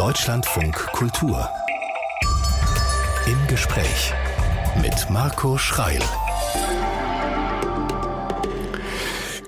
[0.00, 1.46] Deutschlandfunk Kultur.
[3.26, 4.14] Im Gespräch
[4.80, 6.00] mit Marco Schreil.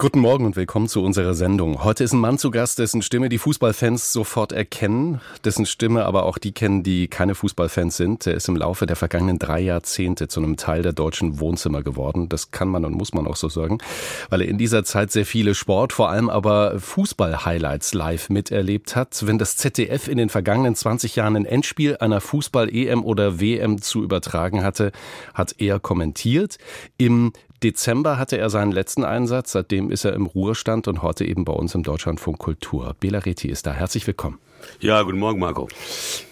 [0.03, 1.85] Guten Morgen und willkommen zu unserer Sendung.
[1.85, 6.25] Heute ist ein Mann zu Gast, dessen Stimme die Fußballfans sofort erkennen, dessen Stimme aber
[6.25, 8.27] auch die kennen, die keine Fußballfans sind.
[8.27, 12.29] Er ist im Laufe der vergangenen drei Jahrzehnte zu einem Teil der deutschen Wohnzimmer geworden.
[12.29, 13.79] Das kann man und muss man auch so sagen,
[14.29, 19.25] weil er in dieser Zeit sehr viele Sport, vor allem aber Fußball-Highlights live miterlebt hat.
[19.25, 24.03] Wenn das ZDF in den vergangenen 20 Jahren ein Endspiel einer Fußball-EM oder WM zu
[24.03, 24.91] übertragen hatte,
[25.33, 26.59] hat er kommentiert.
[26.99, 31.45] Im Dezember hatte er seinen letzten Einsatz, seitdem ist er im Ruhestand und heute eben
[31.45, 32.97] bei uns im Deutschlandfunk Kultur.
[32.99, 33.73] Bela Reti ist da.
[33.73, 34.39] Herzlich willkommen.
[34.81, 35.69] Ja, guten Morgen, Marco.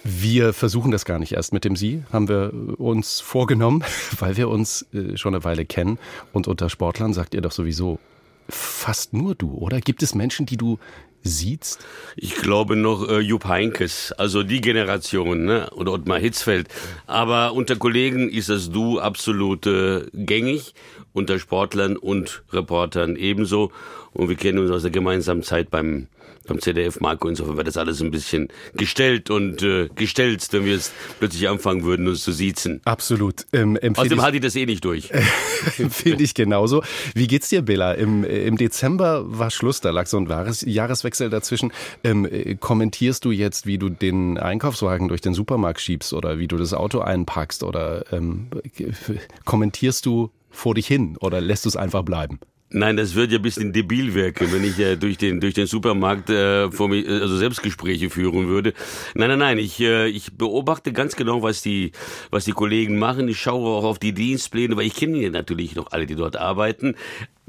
[0.04, 3.84] Wir versuchen das gar nicht erst mit dem Sie, haben wir uns vorgenommen,
[4.18, 5.98] weil wir uns äh, schon eine Weile kennen.
[6.32, 7.98] Und unter Sportlern sagt ihr doch sowieso
[8.48, 9.80] fast nur du, oder?
[9.80, 10.78] Gibt es Menschen, die du
[11.22, 11.78] siehst?
[12.16, 15.70] Ich glaube noch äh, Jupp Heinkes, also die Generation, ne?
[15.74, 16.68] oder Ottmar Hitzfeld.
[17.06, 20.74] Aber unter Kollegen ist das Du absolut äh, gängig
[21.12, 23.72] unter Sportlern und Reportern ebenso.
[24.12, 26.08] Und wir kennen uns aus der gemeinsamen Zeit beim
[26.46, 27.28] beim ZDF, Marco.
[27.28, 31.84] Insofern wird das alles ein bisschen gestellt und äh, gestelzt, wenn wir es plötzlich anfangen
[31.84, 32.80] würden, uns zu siezen.
[32.84, 33.46] Absolut.
[33.52, 35.08] Ähm, Außerdem halte ich das eh nicht durch.
[35.90, 36.82] Finde ich genauso.
[37.14, 37.92] Wie geht's dir, Bela?
[37.92, 41.72] Im, Im Dezember war Schluss, da lag so ein wahres Jahreswechsel dazwischen.
[42.04, 42.28] Ähm,
[42.60, 46.74] kommentierst du jetzt, wie du den Einkaufswagen durch den Supermarkt schiebst oder wie du das
[46.74, 48.48] Auto einpackst oder ähm,
[49.44, 52.40] kommentierst du vor dich hin oder lässt du es einfach bleiben?
[52.72, 55.66] Nein, das wird ja ein bisschen debil wirken, wenn ich äh, durch den durch den
[55.66, 58.74] Supermarkt äh, vor mich, also Selbstgespräche führen würde.
[59.14, 59.58] Nein, nein, nein.
[59.58, 61.90] Ich äh, ich beobachte ganz genau, was die
[62.30, 63.26] was die Kollegen machen.
[63.26, 66.36] Ich schaue auch auf die Dienstpläne, weil ich kenne ja natürlich noch alle, die dort
[66.36, 66.94] arbeiten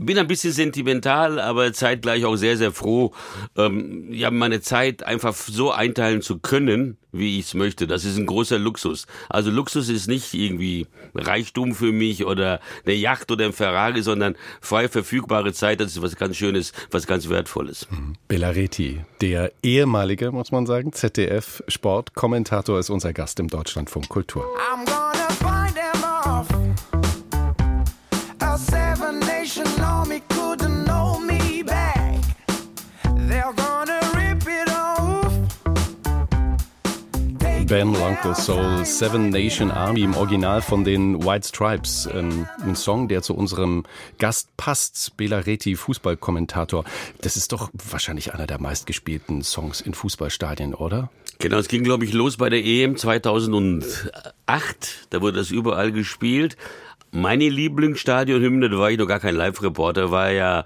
[0.01, 3.13] bin ein bisschen sentimental, aber zeitgleich auch sehr, sehr froh,
[3.55, 7.87] ähm, ja, meine Zeit einfach so einteilen zu können, wie ich es möchte.
[7.87, 9.05] Das ist ein großer Luxus.
[9.29, 14.35] Also Luxus ist nicht irgendwie Reichtum für mich oder eine Yacht oder ein Ferrari, sondern
[14.59, 15.79] frei verfügbare Zeit.
[15.79, 17.87] Das ist was ganz Schönes, was ganz Wertvolles.
[17.91, 18.15] Mhm.
[18.27, 24.45] Bellaretti, der ehemalige, muss man sagen, ZDF-Sportkommentator, ist unser Gast im Deutschlandfunk Kultur.
[37.71, 42.09] Ben Uncle Soul, Seven Nation Army im Original von den White Stripes.
[42.13, 43.85] Ähm, ein Song, der zu unserem
[44.17, 46.83] Gast passt, Bela Reti, Fußballkommentator.
[47.21, 51.11] Das ist doch wahrscheinlich einer der meistgespielten Songs in Fußballstadien, oder?
[51.39, 55.07] Genau, es ging, glaube ich, los bei der EM 2008.
[55.09, 56.57] Da wurde das überall gespielt.
[57.11, 60.65] Meine Lieblingsstadionhymne, da war ich noch gar kein Live-Reporter, war ja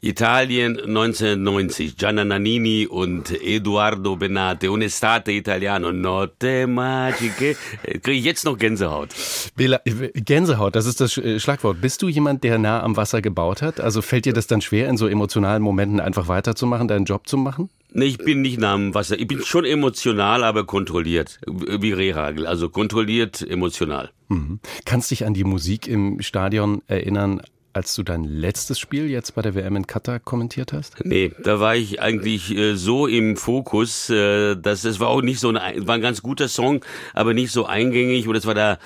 [0.00, 7.56] Italien 1990, Gianna Nannini und Eduardo Benate, Unestate Italiano, Notte Magiche.
[8.02, 9.10] Kriege ich jetzt noch Gänsehaut.
[9.56, 9.80] Bela,
[10.14, 11.80] Gänsehaut, das ist das äh, Schlagwort.
[11.80, 13.80] Bist du jemand, der nah am Wasser gebaut hat?
[13.80, 17.36] Also fällt dir das dann schwer, in so emotionalen Momenten einfach weiterzumachen, deinen Job zu
[17.36, 17.70] machen?
[17.92, 19.18] Nee, ich bin nicht nah am Wasser.
[19.18, 21.40] Ich bin schon emotional, aber kontrolliert.
[21.46, 22.46] Wie Rehagel.
[22.46, 24.10] Also kontrolliert emotional.
[24.28, 24.60] Mhm.
[24.84, 27.40] Kannst dich an die Musik im Stadion erinnern,
[27.76, 31.04] als du dein letztes Spiel jetzt bei der WM in Katar kommentiert hast?
[31.04, 35.40] Nee, da war ich eigentlich äh, so im Fokus, äh, dass es war auch nicht
[35.40, 36.82] so ein, war ein ganz guter Song,
[37.12, 38.28] aber nicht so eingängig.
[38.28, 38.78] Und es war der,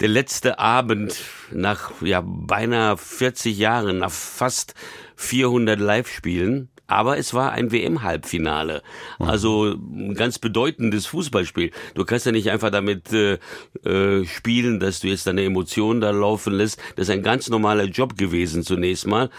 [0.00, 1.16] der letzte Abend
[1.52, 4.74] nach ja beinahe 40 Jahren, nach fast
[5.14, 8.82] 400 Live-Spielen aber es war ein WM-Halbfinale.
[9.18, 9.26] Mhm.
[9.26, 11.70] Also ein ganz bedeutendes Fußballspiel.
[11.94, 13.38] Du kannst ja nicht einfach damit äh,
[13.84, 16.78] äh, spielen, dass du jetzt deine Emotionen da laufen lässt.
[16.96, 19.30] Das ist ein ganz normaler Job gewesen zunächst mal.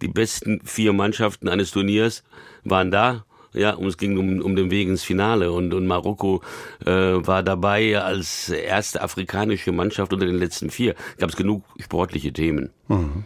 [0.00, 2.22] Die besten vier Mannschaften eines Turniers
[2.64, 6.40] waren da ja, und es ging um, um den Weg ins Finale und, und Marokko
[6.86, 10.94] äh, war dabei als erste afrikanische Mannschaft unter den letzten vier.
[11.18, 12.70] Gab es genug sportliche Themen.
[12.88, 13.24] Mhm.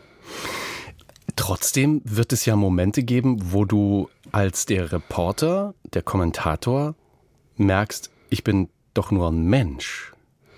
[1.37, 6.95] Trotzdem wird es ja Momente geben, wo du als der Reporter, der Kommentator
[7.57, 10.13] merkst, ich bin doch nur ein Mensch.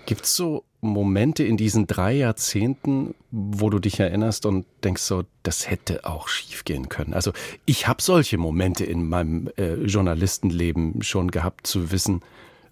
[0.05, 5.23] Gibt es so Momente in diesen drei Jahrzehnten, wo du dich erinnerst und denkst so,
[5.43, 7.13] das hätte auch schiefgehen können?
[7.13, 7.33] Also
[7.65, 12.21] ich habe solche Momente in meinem äh, Journalistenleben schon gehabt, zu wissen,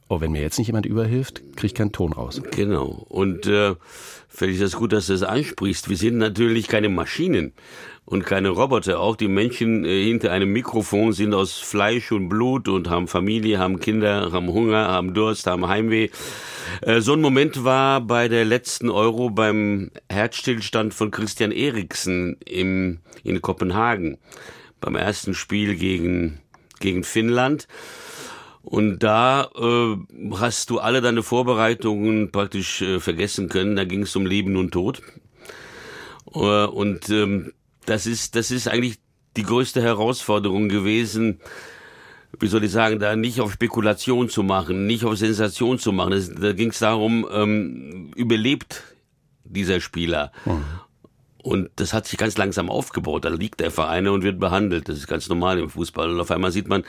[0.07, 2.41] oh, wenn mir jetzt nicht jemand überhilft, kriege ich keinen Ton raus.
[2.51, 3.05] Genau.
[3.09, 3.75] Und äh,
[4.29, 5.89] finde ich das gut, dass du das ansprichst.
[5.89, 7.53] Wir sind natürlich keine Maschinen
[8.05, 8.99] und keine Roboter.
[8.99, 13.59] Auch die Menschen äh, hinter einem Mikrofon sind aus Fleisch und Blut und haben Familie,
[13.59, 16.09] haben Kinder, haben Hunger, haben Durst, haben Heimweh.
[16.81, 22.99] Äh, so ein Moment war bei der letzten Euro beim Herzstillstand von Christian Eriksen im,
[23.23, 24.17] in Kopenhagen.
[24.81, 26.39] Beim ersten Spiel gegen,
[26.79, 27.67] gegen Finnland.
[28.61, 29.95] Und da äh,
[30.37, 33.75] hast du alle deine Vorbereitungen praktisch äh, vergessen können.
[33.75, 35.01] Da ging es um Leben und Tod.
[36.33, 37.53] Äh, und ähm,
[37.85, 38.99] das ist, das ist eigentlich
[39.37, 41.39] die größte Herausforderung gewesen,
[42.39, 46.11] wie soll ich sagen, da nicht auf Spekulation zu machen, nicht auf Sensation zu machen.
[46.11, 48.83] Das, da ging es darum, ähm, überlebt
[49.43, 50.31] dieser Spieler.
[50.45, 50.63] Mhm.
[51.37, 53.23] Und das hat sich ganz langsam aufgebaut.
[53.23, 54.89] Da liegt der Verein und wird behandelt.
[54.89, 56.09] Das ist ganz normal im Fußball.
[56.09, 56.83] Und auf einmal sieht man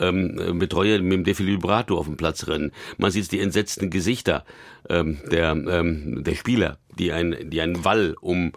[0.00, 2.72] ähm, Betreuer mit dem Defibrillator auf dem Platz rennen.
[2.96, 4.46] Man sieht die entsetzten Gesichter
[4.88, 8.52] ähm, der, ähm, der Spieler, die, ein, die einen Wall um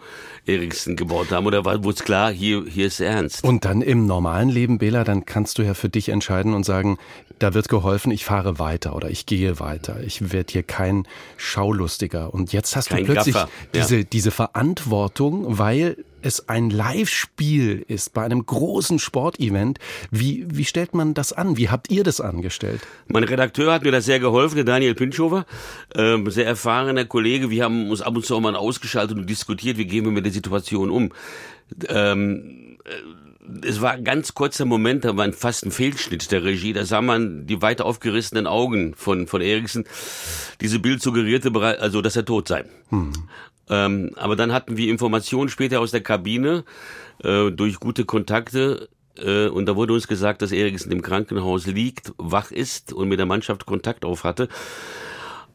[0.46, 1.46] Eriksen gebaut haben.
[1.46, 3.44] Oder wurde es klar, hier, hier ist ernst.
[3.44, 6.98] Und dann im normalen Leben, Bela, dann kannst du ja für dich entscheiden und sagen,
[7.38, 10.00] da wird geholfen, ich fahre weiter oder ich gehe weiter.
[10.04, 11.06] Ich werde hier kein
[11.36, 12.32] Schaulustiger.
[12.32, 14.04] Und jetzt hast kein du plötzlich Gaffer, diese, ja.
[14.04, 19.78] diese Verantwortung, weil es ein Live-Spiel ist bei einem großen Sportevent.
[20.10, 21.56] Wie, wie stellt man das an?
[21.56, 22.80] Wie habt ihr das angestellt?
[23.08, 25.46] Mein Redakteur hat mir das sehr geholfen, der Daniel Pinschover,
[25.94, 27.50] äh, sehr erfahrener Kollege.
[27.50, 30.32] Wir haben uns ab und zu mal ausgeschaltet und diskutiert, wie gehen wir mit der
[30.32, 31.12] Situation um.
[31.88, 36.72] Ähm, äh, es war ein ganz kurzer Moment, da war fast ein Fehlschnitt der Regie.
[36.72, 39.84] Da sah man die weit aufgerissenen Augen von, von Eriksen.
[40.60, 42.64] Diese Bild suggerierte, also, dass er tot sei.
[42.90, 43.12] Hm.
[43.68, 46.64] Ähm, aber dann hatten wir Informationen später aus der Kabine
[47.22, 48.88] äh, durch gute Kontakte.
[49.16, 53.18] Äh, und da wurde uns gesagt, dass Eriksen im Krankenhaus liegt, wach ist und mit
[53.18, 54.48] der Mannschaft Kontakt auf hatte.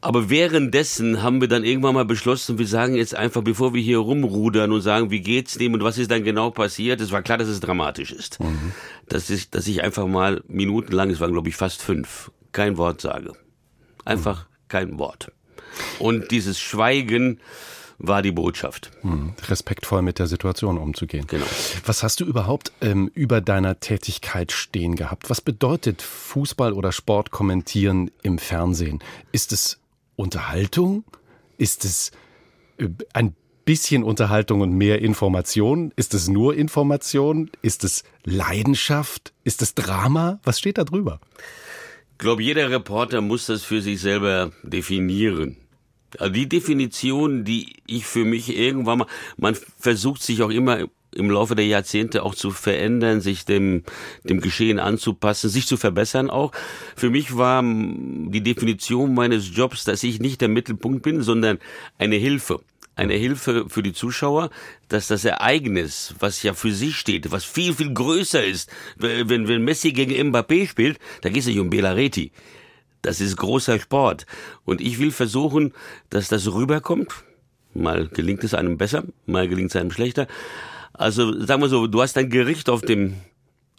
[0.00, 3.98] Aber währenddessen haben wir dann irgendwann mal beschlossen, wir sagen jetzt einfach, bevor wir hier
[3.98, 7.38] rumrudern und sagen, wie geht's dem und was ist dann genau passiert, es war klar,
[7.38, 8.38] dass es dramatisch ist.
[8.40, 8.72] Mhm.
[9.08, 13.00] Dass, ich, dass ich einfach mal minutenlang, es waren glaube ich fast fünf, kein Wort
[13.00, 13.32] sage.
[14.04, 14.68] Einfach mhm.
[14.68, 15.32] kein Wort.
[15.98, 17.40] Und dieses Schweigen,
[17.98, 18.92] war die Botschaft.
[19.02, 21.26] Hm, respektvoll mit der Situation umzugehen.
[21.26, 21.44] Genau.
[21.84, 25.28] Was hast du überhaupt ähm, über deiner Tätigkeit stehen gehabt?
[25.30, 29.00] Was bedeutet Fußball oder Sport kommentieren im Fernsehen?
[29.32, 29.80] Ist es
[30.18, 31.04] Unterhaltung?
[31.58, 32.10] Ist es
[32.78, 33.34] äh, ein
[33.64, 35.92] bisschen Unterhaltung und mehr Information?
[35.94, 37.50] Ist es nur Information?
[37.62, 39.32] Ist es Leidenschaft?
[39.44, 40.40] Ist es Drama?
[40.42, 41.20] Was steht da drüber?
[42.12, 45.56] Ich glaube, jeder Reporter muss das für sich selber definieren.
[46.18, 49.06] Also die Definition, die ich für mich irgendwann mal,
[49.36, 50.88] man versucht sich auch immer
[51.18, 53.82] im Laufe der Jahrzehnte auch zu verändern, sich dem,
[54.24, 56.52] dem Geschehen anzupassen, sich zu verbessern auch.
[56.96, 61.58] Für mich war die Definition meines Jobs, dass ich nicht der Mittelpunkt bin, sondern
[61.98, 62.60] eine Hilfe.
[62.96, 64.50] Eine Hilfe für die Zuschauer,
[64.88, 69.62] dass das Ereignis, was ja für sich steht, was viel, viel größer ist, wenn, wenn
[69.62, 72.32] Messi gegen Mbappé spielt, da geht es nicht um Belareti.
[73.02, 74.26] Das ist großer Sport.
[74.64, 75.72] Und ich will versuchen,
[76.10, 77.12] dass das rüberkommt.
[77.74, 80.26] Mal gelingt es einem besser, mal gelingt es einem schlechter.
[80.98, 83.14] Also sagen wir so, du hast ein Gericht auf dem,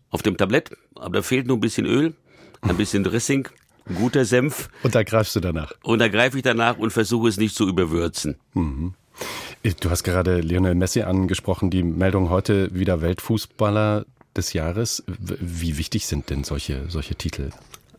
[0.10, 2.14] auf dem Tablett, aber da fehlt nur ein bisschen Öl,
[2.62, 3.48] ein bisschen Dressing,
[3.94, 4.70] guter Senf.
[4.84, 5.74] Und da greifst du danach.
[5.84, 8.38] Und da greife ich danach und versuche es nicht zu überwürzen.
[8.54, 8.94] Mhm.
[9.82, 14.06] Du hast gerade Lionel Messi angesprochen, die Meldung heute wieder Weltfußballer
[14.38, 15.04] des Jahres.
[15.08, 17.50] Wie wichtig sind denn solche, solche Titel?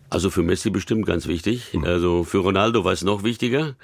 [0.08, 1.74] Also für Messi bestimmt ganz wichtig.
[1.74, 1.84] Mhm.
[1.84, 3.76] Also für Ronaldo war es noch wichtiger.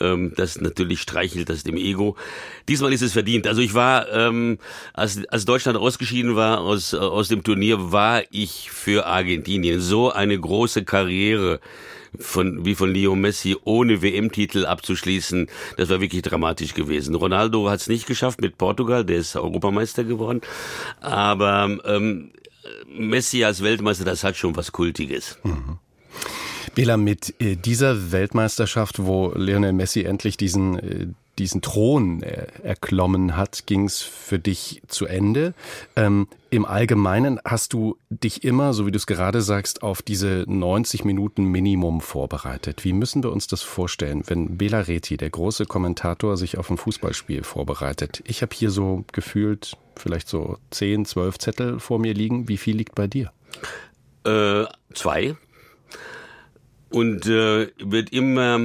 [0.00, 2.16] Ähm, das natürlich streichelt das dem Ego.
[2.68, 3.46] Diesmal ist es verdient.
[3.46, 4.58] Also ich war, ähm,
[4.92, 9.80] als, als Deutschland ausgeschieden war aus, aus dem Turnier, war ich für Argentinien.
[9.80, 11.60] So eine große Karriere
[12.18, 17.14] von, wie von Leo Messi ohne WM-Titel abzuschließen, das war wirklich dramatisch gewesen.
[17.14, 20.40] Ronaldo hat es nicht geschafft mit Portugal, der ist Europameister geworden.
[21.00, 22.32] Aber ähm,
[22.86, 25.38] Messi als Weltmeister, das hat schon was Kultiges.
[25.42, 25.78] Mhm.
[26.74, 31.06] Bela, mit äh, dieser Weltmeisterschaft, wo Lionel Messi endlich diesen, äh,
[31.38, 35.52] diesen Thron äh, erklommen hat, ging es für dich zu Ende.
[35.96, 40.44] Ähm, Im Allgemeinen hast du dich immer, so wie du es gerade sagst, auf diese
[40.46, 42.84] 90 Minuten Minimum vorbereitet.
[42.84, 46.78] Wie müssen wir uns das vorstellen, wenn Bela Reti, der große Kommentator, sich auf ein
[46.78, 48.22] Fußballspiel vorbereitet?
[48.26, 52.48] Ich habe hier so gefühlt vielleicht so 10, 12 Zettel vor mir liegen.
[52.48, 53.30] Wie viel liegt bei dir?
[54.24, 54.64] Äh,
[54.94, 55.36] zwei.
[56.92, 58.58] Und äh, wird immer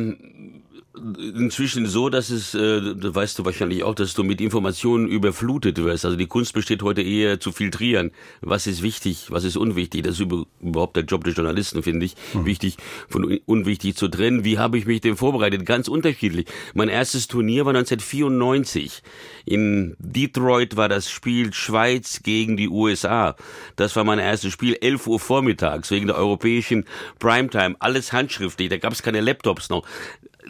[1.18, 5.78] inzwischen so, dass es, äh, das weißt du wahrscheinlich auch, dass du mit Informationen überflutet
[5.78, 6.06] wirst.
[6.06, 8.12] Also die Kunst besteht heute eher zu filtrieren.
[8.42, 10.04] Was ist wichtig, was ist unwichtig?
[10.04, 10.28] Das ist
[10.62, 12.16] überhaupt der Job des Journalisten, finde ich.
[12.34, 12.46] Hm.
[12.46, 12.78] Wichtig
[13.10, 14.44] von unwichtig zu trennen.
[14.44, 15.66] Wie habe ich mich denn vorbereitet?
[15.66, 16.48] Ganz unterschiedlich.
[16.74, 19.04] Mein erstes Turnier war 1994.
[19.46, 23.36] In Detroit war das Spiel Schweiz gegen die USA.
[23.76, 26.86] Das war mein erstes Spiel, 11 Uhr vormittags, wegen der europäischen
[27.20, 27.76] Primetime.
[27.80, 29.86] Alles handschriftlich, da gab es keine Laptops noch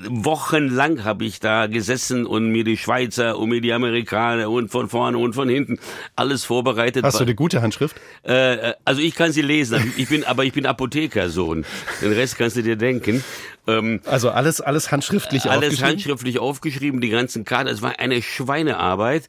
[0.07, 4.89] wochenlang habe ich da gesessen und mir die Schweizer und mir die Amerikaner und von
[4.89, 5.79] vorne und von hinten
[6.15, 7.03] alles vorbereitet.
[7.03, 7.95] Hast du eine gute Handschrift?
[8.23, 11.65] Äh, also ich kann sie lesen, ich bin, aber ich bin Apothekersohn.
[12.01, 13.23] Den Rest kannst du dir denken.
[13.67, 15.83] Ähm, also alles, alles handschriftlich alles aufgeschrieben?
[15.83, 17.69] Alles handschriftlich aufgeschrieben, die ganzen Karten.
[17.69, 19.27] Es war eine Schweinearbeit.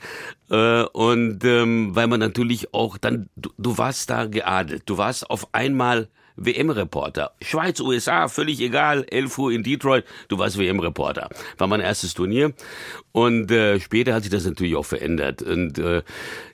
[0.51, 4.83] Äh, und ähm, weil man natürlich auch dann, du, du warst da geadelt.
[4.87, 7.33] Du warst auf einmal WM-Reporter.
[7.43, 9.05] Schweiz, USA, völlig egal.
[9.11, 11.29] 11 Uhr in Detroit, du warst WM-Reporter.
[11.59, 12.53] War mein erstes Turnier.
[13.13, 15.43] Und äh, später hat sich das natürlich auch verändert.
[15.43, 16.03] Und äh,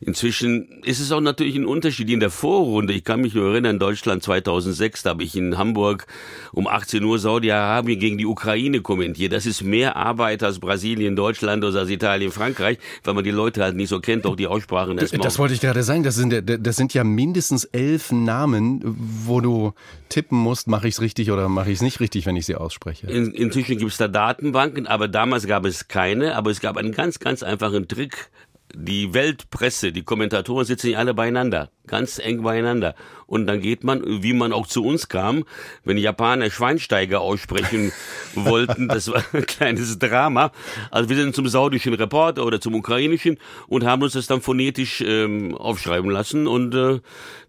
[0.00, 2.94] inzwischen ist es auch natürlich ein Unterschied in der Vorrunde.
[2.94, 6.06] Ich kann mich nur erinnern, Deutschland 2006, da habe ich in Hamburg
[6.52, 9.32] um 18 Uhr Saudi-Arabien gegen die Ukraine kommentiert.
[9.32, 13.62] Das ist mehr Arbeit als Brasilien, Deutschland oder als Italien, Frankreich, weil man die Leute
[13.62, 15.20] halt nicht so kennt, auch die Aussprachen erstmal.
[15.20, 16.02] Das wollte ich gerade sagen.
[16.02, 19.73] Das sind, das sind ja mindestens elf Namen, wo du
[20.08, 22.54] tippen musst, mache ich es richtig oder mache ich es nicht richtig, wenn ich sie
[22.54, 23.06] ausspreche.
[23.06, 26.36] In, inzwischen gibt es da Datenbanken, aber damals gab es keine.
[26.36, 28.30] Aber es gab einen ganz, ganz einfachen Trick.
[28.74, 32.94] Die Weltpresse, die Kommentatoren sitzen nicht alle beieinander, ganz eng beieinander.
[33.26, 35.44] Und dann geht man, wie man auch zu uns kam,
[35.84, 37.92] wenn Japaner Schweinsteiger aussprechen
[38.34, 40.52] wollten, das war ein kleines Drama.
[40.90, 45.00] Also wir sind zum saudischen Reporter oder zum ukrainischen und haben uns das dann phonetisch
[45.00, 47.00] ähm, aufschreiben lassen und äh,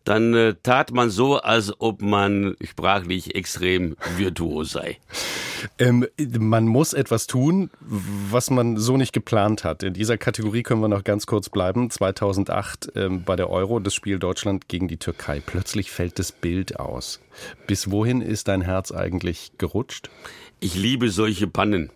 [0.06, 5.00] dann äh, tat man so, als ob man sprachlich extrem virtuos sei.
[5.80, 6.06] Ähm,
[6.38, 9.82] man muss etwas tun, was man so nicht geplant hat.
[9.82, 11.89] In dieser Kategorie können wir noch ganz kurz bleiben.
[11.89, 15.39] 2008 ähm, bei der Euro, das Spiel Deutschland gegen die Türkei.
[15.46, 17.22] Plötzlich fällt das Bild aus.
[17.67, 20.10] Bis wohin ist dein Herz eigentlich gerutscht?
[20.60, 21.91] Ich liebe solche Pannen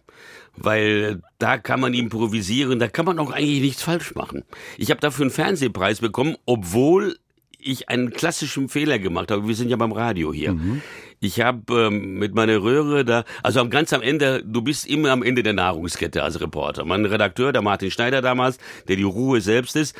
[0.61, 4.43] weil da kann man improvisieren, da kann man auch eigentlich nichts falsch machen.
[4.77, 7.15] Ich habe dafür einen Fernsehpreis bekommen, obwohl
[7.59, 9.47] ich einen klassischen Fehler gemacht habe.
[9.47, 10.53] Wir sind ja beim Radio hier.
[10.53, 10.81] Mhm.
[11.19, 15.23] Ich habe ähm, mit meiner Röhre da, also ganz am Ende, du bist immer am
[15.23, 16.85] Ende der Nahrungskette als Reporter.
[16.85, 18.57] Mein Redakteur, der Martin Schneider damals,
[18.87, 19.95] der die Ruhe selbst ist,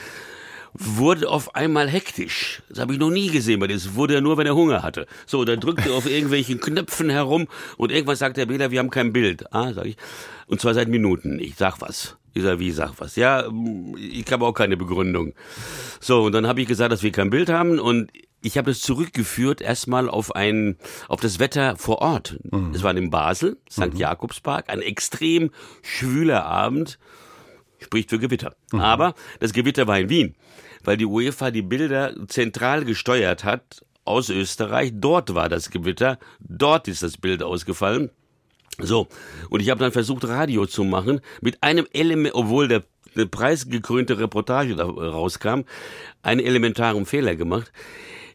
[0.74, 2.62] wurde auf einmal hektisch.
[2.70, 5.08] Das habe ich noch nie gesehen, weil das wurde er nur, wenn er Hunger hatte.
[5.26, 7.48] So, dann drückte er auf irgendwelchen Knöpfen herum
[7.78, 9.54] und irgendwann sagt der Bela, wir haben kein Bild.
[9.54, 9.98] Ah, sag ich.
[10.48, 11.40] Und zwar seit Minuten.
[11.40, 12.18] Ich sag was.
[12.34, 13.16] Ich sag, wie sag was?
[13.16, 13.50] Ja,
[13.98, 15.34] ich habe auch keine Begründung.
[16.00, 18.12] So, und dann habe ich gesagt, dass wir kein Bild haben und
[18.42, 22.40] ich habe das zurückgeführt erstmal auf ein auf das Wetter vor Ort.
[22.52, 22.72] Mhm.
[22.74, 23.94] Es war in Basel, St.
[23.94, 23.98] Mhm.
[23.98, 27.00] Jakobspark, ein extrem schwüler Abend,
[27.80, 28.56] spricht für Gewitter.
[28.72, 28.80] Mhm.
[28.80, 30.36] Aber das Gewitter war in Wien,
[30.84, 34.92] weil die UEFA die Bilder zentral gesteuert hat aus Österreich.
[34.96, 38.10] Dort war das Gewitter, dort ist das Bild ausgefallen.
[38.82, 39.08] So,
[39.50, 42.84] und ich habe dann versucht, Radio zu machen, mit einem Element, obwohl der
[43.16, 45.62] eine preisgekrönte Reportage da rauskam,
[46.22, 47.72] einen elementaren Fehler gemacht.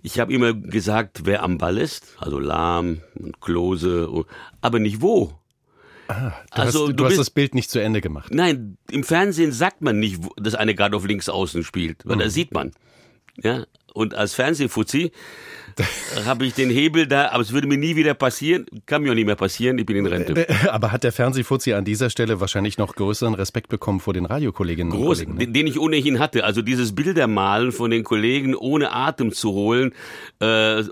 [0.03, 4.25] Ich habe immer gesagt, wer am Ball ist, also Lahm und Klose,
[4.61, 5.33] aber nicht wo.
[6.15, 8.33] Ah, du also, hast, du, du hast das Bild nicht zu Ende gemacht.
[8.33, 12.21] Nein, im Fernsehen sagt man nicht, dass eine gerade auf links außen spielt, weil mhm.
[12.21, 12.73] da sieht man.
[13.43, 15.13] Ja, und als Fernsehfuzzi
[16.25, 19.15] habe ich den Hebel da, aber es würde mir nie wieder passieren, kann mir auch
[19.15, 20.49] nicht mehr passieren, ich bin in Rente.
[20.49, 24.27] Äh, aber hat der Fernsehfuzzi an dieser Stelle wahrscheinlich noch größeren Respekt bekommen vor den
[24.27, 25.53] Radiokolleginnen Groß, und Kollegen?
[25.53, 25.53] Ne?
[25.53, 26.45] Den ich ohnehin hatte.
[26.45, 29.93] Also dieses Bildermalen von den Kollegen ohne Atem zu holen,
[30.41, 30.83] äh,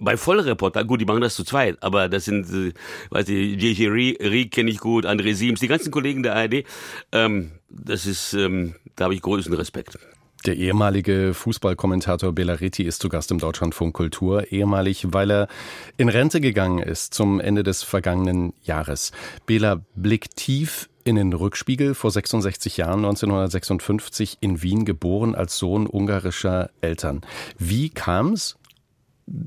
[0.00, 2.72] bei Vollreporter, gut, die machen das zu zweit, aber das sind, äh,
[3.10, 3.92] weiß ich, J.J.
[3.92, 6.64] Riek kenne ich gut, André Siems, die ganzen Kollegen der ARD,
[7.12, 9.98] ähm, das ist, ähm, da habe ich größten Respekt.
[10.46, 15.48] Der ehemalige Fußballkommentator Bellaretti ist zu Gast im Deutschlandfunk Kultur, ehemalig, weil er
[15.96, 19.12] in Rente gegangen ist zum Ende des vergangenen Jahres.
[19.46, 25.86] Bela blickt tief in den Rückspiegel vor 66 Jahren, 1956 in Wien geboren als Sohn
[25.86, 27.22] ungarischer Eltern.
[27.58, 28.58] Wie kam es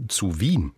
[0.08, 0.72] zu Wien?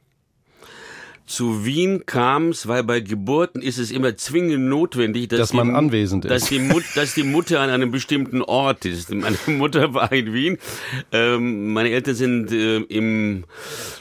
[1.29, 5.67] Zu Wien kam es, weil bei Geburten ist es immer zwingend notwendig, dass, dass man
[5.67, 6.31] die, anwesend ist.
[6.31, 9.13] Dass die, Mut, dass die Mutter an einem bestimmten Ort ist.
[9.13, 10.57] Meine Mutter war in Wien.
[11.11, 13.43] Ähm, meine Eltern sind äh, im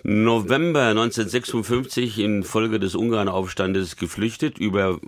[0.05, 4.99] November 1956 infolge des Ungarnaufstandes geflüchtet über,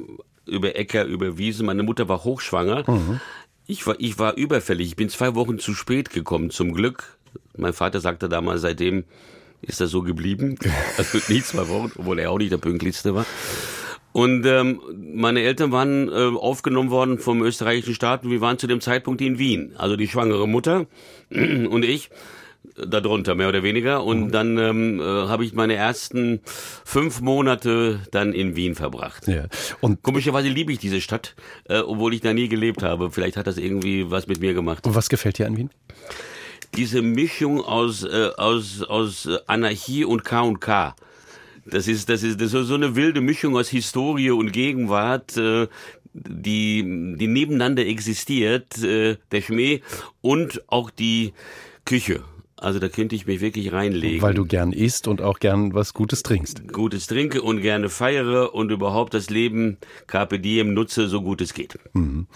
[0.44, 1.64] über Äcker, über Wiesen.
[1.64, 2.84] Meine Mutter war hochschwanger.
[2.86, 3.20] Mhm.
[3.66, 4.88] Ich war, ich war überfällig.
[4.88, 7.16] Ich bin zwei Wochen zu spät gekommen, zum Glück.
[7.56, 9.04] Mein Vater sagte damals, seitdem
[9.62, 10.56] ist das so geblieben.
[10.96, 13.26] Also nie zwei Wochen, obwohl er auch nicht der pünktlichste war.
[14.12, 14.80] Und ähm,
[15.14, 19.20] meine Eltern waren äh, aufgenommen worden vom österreichischen Staat und wir waren zu dem Zeitpunkt
[19.20, 19.74] in Wien.
[19.76, 20.86] Also die schwangere Mutter
[21.30, 22.10] und ich
[22.76, 24.04] darunter, mehr oder weniger.
[24.04, 24.30] Und mhm.
[24.32, 26.40] dann ähm, äh, habe ich meine ersten
[26.84, 29.28] fünf Monate dann in Wien verbracht.
[29.28, 29.44] Ja.
[29.80, 31.34] Und Komischerweise liebe ich diese Stadt,
[31.68, 33.10] äh, obwohl ich da nie gelebt habe.
[33.10, 34.86] Vielleicht hat das irgendwie was mit mir gemacht.
[34.86, 35.70] Und was gefällt dir an Wien?
[36.74, 40.94] Diese Mischung aus, äh, aus, aus Anarchie und K und K.
[41.66, 45.68] Das ist, das ist, das ist so eine wilde Mischung aus Historie und Gegenwart, äh,
[46.12, 46.82] die,
[47.16, 49.80] die nebeneinander existiert, äh, der Schmäh
[50.20, 51.32] und auch die
[51.84, 52.22] Küche.
[52.56, 54.20] Also da könnte ich mich wirklich reinlegen.
[54.20, 56.70] Weil du gern isst und auch gern was Gutes trinkst.
[56.72, 61.54] Gutes trinke und gerne feiere und überhaupt das Leben Carpe Diem nutze, so gut es
[61.54, 61.78] geht.
[61.94, 62.26] Mhm.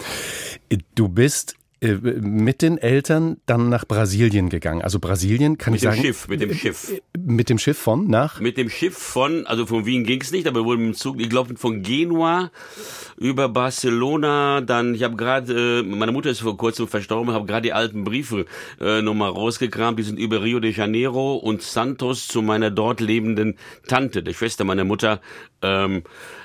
[0.94, 4.80] Du bist äh, mit den Eltern dann nach Brasilien gegangen.
[4.80, 5.96] Also Brasilien kann mit ich sagen.
[5.96, 6.92] Mit dem Schiff, mit dem Schiff.
[7.18, 8.40] Mit dem Schiff von nach?
[8.40, 11.20] Mit dem Schiff von, also von Wien ging es nicht, aber wohl mit dem Zug,
[11.20, 12.50] ich glaube von Genua
[13.18, 17.62] über Barcelona, dann, ich habe gerade, äh, meine Mutter ist vor kurzem verstorben, habe gerade
[17.62, 18.46] die alten Briefe
[18.80, 23.56] äh, nochmal rausgekramt, die sind über Rio de Janeiro und Santos zu meiner dort lebenden
[23.86, 25.20] Tante, der Schwester meiner Mutter,
[25.62, 26.02] ähm,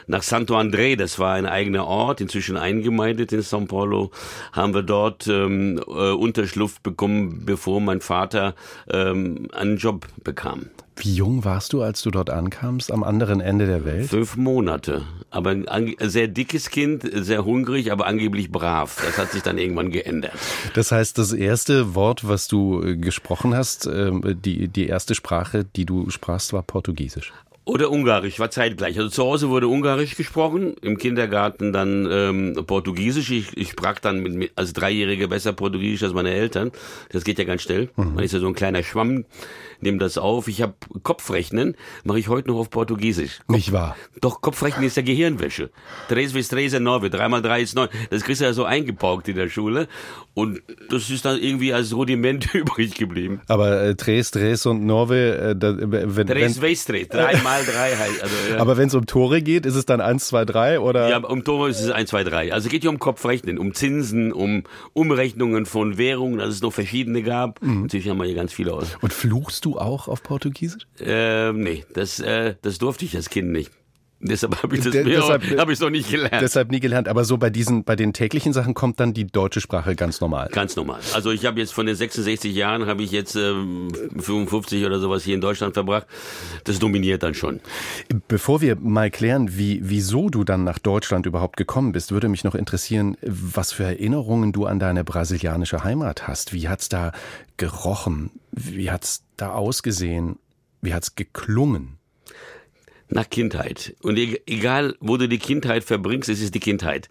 [0.10, 4.10] nach Santo André, das war ein eigener Ort, inzwischen eingemeindet in São Paulo,
[4.52, 8.56] haben wir dort ähm, äh, Unterschlupf bekommen, bevor mein Vater
[8.90, 10.72] ähm, einen Job bekam.
[10.96, 14.10] Wie jung warst du, als du dort ankamst, am anderen Ende der Welt?
[14.10, 15.04] Fünf Monate.
[15.30, 19.02] Aber ein sehr dickes Kind, sehr hungrig, aber angeblich brav.
[19.06, 20.34] Das hat sich dann irgendwann geändert.
[20.74, 25.64] Das heißt, das erste Wort, was du äh, gesprochen hast, ähm, die, die erste Sprache,
[25.64, 27.32] die du sprachst, war Portugiesisch.
[27.70, 28.98] Oder Ungarisch, war zeitgleich.
[28.98, 33.30] Also zu Hause wurde Ungarisch gesprochen, im Kindergarten dann ähm, Portugiesisch.
[33.30, 36.72] Ich, ich sprach dann mit, als Dreijähriger besser Portugiesisch als meine Eltern.
[37.12, 37.90] Das geht ja ganz schnell.
[37.96, 38.16] Mhm.
[38.16, 39.26] Man ist ja so ein kleiner Schwamm,
[39.82, 40.48] nimmt das auf.
[40.48, 40.74] Ich habe
[41.04, 43.38] Kopfrechnen, mache ich heute noch auf Portugiesisch.
[43.38, 43.96] Kopf, Nicht wahr?
[44.20, 45.70] Doch, Kopfrechnen ist ja Gehirnwäsche.
[46.08, 47.90] Tres vis tres ist nove, dreimal drei ist neun.
[48.10, 49.88] Das kriegst du ja so eingepaukt in der Schule.
[50.34, 53.42] Und das ist dann irgendwie als Rudiment übrig geblieben.
[53.48, 57.96] Aber äh, tres, tres und nove, äh, da, wenn, tres vis tres, dreimal mal drei
[57.96, 58.22] halt.
[58.22, 58.58] Also, ja.
[58.58, 61.10] Aber wenn es um Tore geht, ist es dann eins, zwei, drei oder?
[61.10, 62.54] Ja, um Tore ist es eins, zwei, drei.
[62.54, 64.64] Also es geht hier um Kopfrechnen, um Zinsen, um
[64.94, 67.62] Umrechnungen von Währungen, dass es noch verschiedene gab.
[67.62, 67.84] Mhm.
[67.84, 68.98] Natürlich haben wir hier ganz viele aus.
[69.02, 70.88] Und fluchst du auch auf Portugiesisch?
[71.00, 73.72] Ähm, nee, das, äh, das durfte ich als Kind nicht.
[74.22, 76.42] Deshalb habe ich das De hab ich noch nicht gelernt.
[76.42, 77.08] Deshalb nie gelernt.
[77.08, 80.50] Aber so bei diesen, bei den täglichen Sachen kommt dann die deutsche Sprache ganz normal.
[80.52, 81.00] Ganz normal.
[81.14, 85.24] Also ich habe jetzt von den 66 Jahren habe ich jetzt ähm, 55 oder sowas
[85.24, 86.06] hier in Deutschland verbracht.
[86.66, 87.62] Das dominiert dann schon.
[88.28, 92.44] Bevor wir mal klären, wie, wieso du dann nach Deutschland überhaupt gekommen bist, würde mich
[92.44, 96.52] noch interessieren, was für Erinnerungen du an deine brasilianische Heimat hast.
[96.52, 97.14] Wie hat's da
[97.56, 98.32] gerochen?
[98.52, 100.40] Wie hat's da ausgesehen?
[100.82, 101.99] Wie hat's geklungen?
[103.10, 103.96] Nach Kindheit.
[104.02, 107.10] Und e-, egal, wo du die Kindheit verbringst, es ist die Kindheit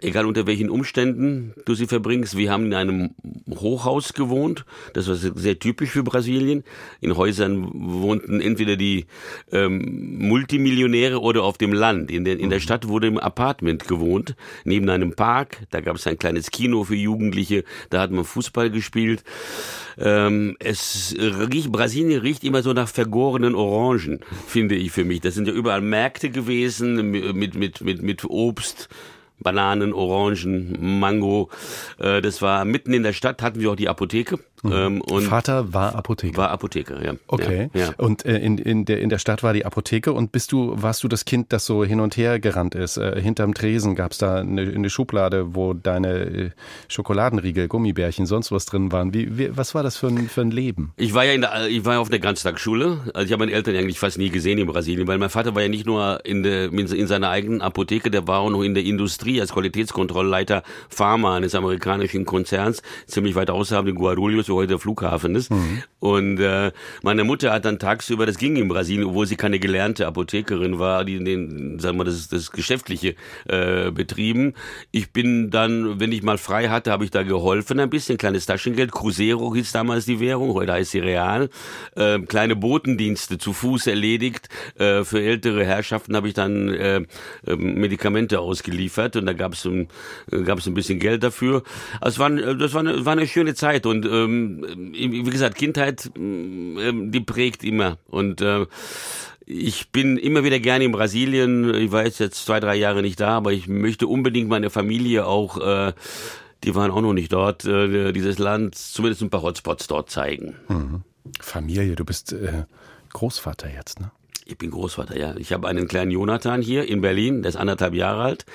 [0.00, 2.36] egal unter welchen Umständen du sie verbringst.
[2.36, 3.10] Wir haben in einem
[3.50, 6.62] Hochhaus gewohnt, das war sehr typisch für Brasilien.
[7.00, 9.06] In Häusern wohnten entweder die
[9.50, 12.10] ähm, Multimillionäre oder auf dem Land.
[12.10, 12.62] In der, in der mhm.
[12.62, 15.66] Stadt wurde im Apartment gewohnt, neben einem Park.
[15.70, 19.24] Da gab es ein kleines Kino für Jugendliche, da hat man Fußball gespielt.
[19.98, 25.20] Ähm, es riecht, Brasilien riecht immer so nach vergorenen Orangen, finde ich für mich.
[25.20, 28.88] Das sind ja überall Märkte gewesen mit, mit, mit, mit Obst.
[29.40, 31.50] Bananen, Orangen, Mango.
[31.98, 34.38] Äh, das war mitten in der Stadt, hatten wir auch die Apotheke.
[34.62, 35.02] Mhm.
[35.08, 36.36] Ähm, Vater war Apotheker.
[36.36, 37.14] War Apotheker, ja.
[37.26, 37.70] Okay.
[37.74, 37.90] Ja, ja.
[37.96, 41.04] Und äh, in, in, der, in der Stadt war die Apotheke und bist du, warst
[41.04, 42.96] du das Kind, das so hin und her gerannt ist?
[42.96, 46.50] Äh, hinterm Tresen gab es da eine, eine, Schublade, wo deine äh,
[46.88, 49.14] Schokoladenriegel, Gummibärchen, sonst was drin waren.
[49.14, 50.92] Wie, wie, was war das für ein, für ein Leben?
[50.96, 53.00] Ich war ja in der, ich war ja auf der Ganztagsschule.
[53.14, 55.62] Also ich habe meine Eltern eigentlich fast nie gesehen in Brasilien, weil mein Vater war
[55.62, 58.84] ja nicht nur in, der, in seiner eigenen Apotheke, der war auch noch in der
[58.84, 65.34] Industrie als Qualitätskontrollleiter Pharma eines amerikanischen Konzerns, ziemlich weit außerhalb in Guarulhos wo heute Flughafen
[65.34, 65.50] ist.
[65.50, 65.82] Mhm.
[66.00, 66.70] Und äh,
[67.02, 71.04] meine Mutter hat dann tagsüber, das ging in Brasilien, obwohl sie keine gelernte Apothekerin war,
[71.04, 73.14] die den, sagen wir, das, das Geschäftliche
[73.48, 74.54] äh, betrieben.
[74.92, 78.46] Ich bin dann, wenn ich mal frei hatte, habe ich da geholfen ein bisschen, kleines
[78.46, 78.92] Taschengeld.
[78.92, 81.50] Cruzeiro hieß damals die Währung, heute heißt sie Real.
[81.96, 84.48] Äh, kleine Botendienste zu Fuß erledigt.
[84.78, 87.00] Äh, für ältere Herrschaften habe ich dann äh,
[87.46, 89.88] ähm, Medikamente ausgeliefert und da gab es ein,
[90.44, 91.62] gab es ein bisschen Geld dafür.
[92.00, 95.87] Also es war, das war eine, war eine schöne Zeit und ähm, wie gesagt, Kindheit,
[96.16, 97.98] ähm, die prägt immer.
[98.06, 98.66] Und äh,
[99.46, 101.74] ich bin immer wieder gerne in Brasilien.
[101.74, 105.26] Ich war jetzt, jetzt zwei, drei Jahre nicht da, aber ich möchte unbedingt meine Familie
[105.26, 105.92] auch, äh,
[106.64, 110.56] die waren auch noch nicht dort, äh, dieses Land, zumindest ein paar Hotspots dort zeigen.
[110.68, 111.02] Mhm.
[111.40, 112.64] Familie, du bist äh,
[113.12, 114.10] Großvater jetzt, ne?
[114.44, 115.36] Ich bin Großvater, ja.
[115.36, 118.46] Ich habe einen kleinen Jonathan hier in Berlin, der ist anderthalb Jahre alt,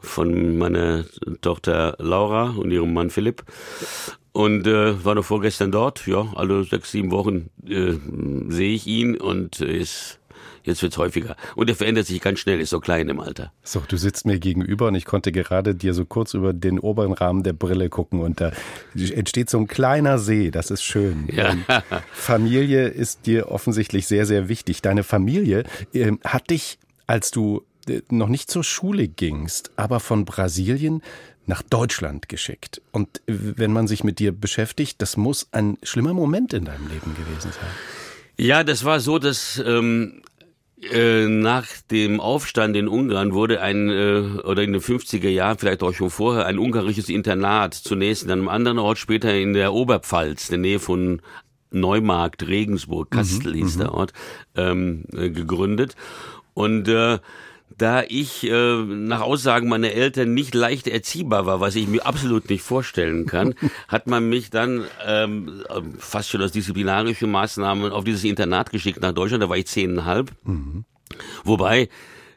[0.00, 1.04] von meiner
[1.42, 3.44] Tochter Laura und ihrem Mann Philipp.
[4.34, 7.94] Und äh, war noch vorgestern dort, ja, alle sechs, sieben Wochen äh,
[8.48, 10.18] sehe ich ihn und ist
[10.64, 11.36] Jetzt wird's häufiger.
[11.56, 13.52] Und er verändert sich ganz schnell, ist so klein im Alter.
[13.62, 17.12] So, du sitzt mir gegenüber und ich konnte gerade dir so kurz über den oberen
[17.12, 18.50] Rahmen der Brille gucken und da
[18.94, 20.50] entsteht so ein kleiner See.
[20.50, 21.28] Das ist schön.
[21.30, 21.54] Ja.
[22.12, 24.80] Familie ist dir offensichtlich sehr, sehr wichtig.
[24.80, 30.24] Deine Familie äh, hat dich, als du äh, noch nicht zur Schule gingst, aber von
[30.24, 31.02] Brasilien
[31.46, 32.80] nach Deutschland geschickt.
[32.92, 37.14] Und wenn man sich mit dir beschäftigt, das muss ein schlimmer Moment in deinem Leben
[37.14, 37.70] gewesen sein.
[38.36, 40.22] Ja, das war so, dass ähm,
[40.92, 45.82] äh, nach dem Aufstand in Ungarn wurde ein, äh, oder in den 50er Jahren, vielleicht
[45.82, 50.48] auch schon vorher, ein ungarisches Internat, zunächst in einem anderen Ort, später in der Oberpfalz,
[50.48, 51.22] in der Nähe von
[51.70, 53.94] Neumarkt, Regensburg, Kastel mhm, hieß der mhm.
[53.94, 54.12] Ort,
[54.56, 55.96] ähm, äh, gegründet.
[56.54, 57.18] Und äh,
[57.78, 62.48] da ich äh, nach Aussagen meiner Eltern nicht leicht erziehbar war, was ich mir absolut
[62.50, 63.54] nicht vorstellen kann,
[63.88, 65.64] hat man mich dann ähm,
[65.98, 69.42] fast schon aus disziplinarischen Maßnahmen auf dieses Internat geschickt nach Deutschland.
[69.42, 70.30] Da war ich zehneinhalb.
[70.44, 70.84] Mhm.
[71.44, 71.88] Wobei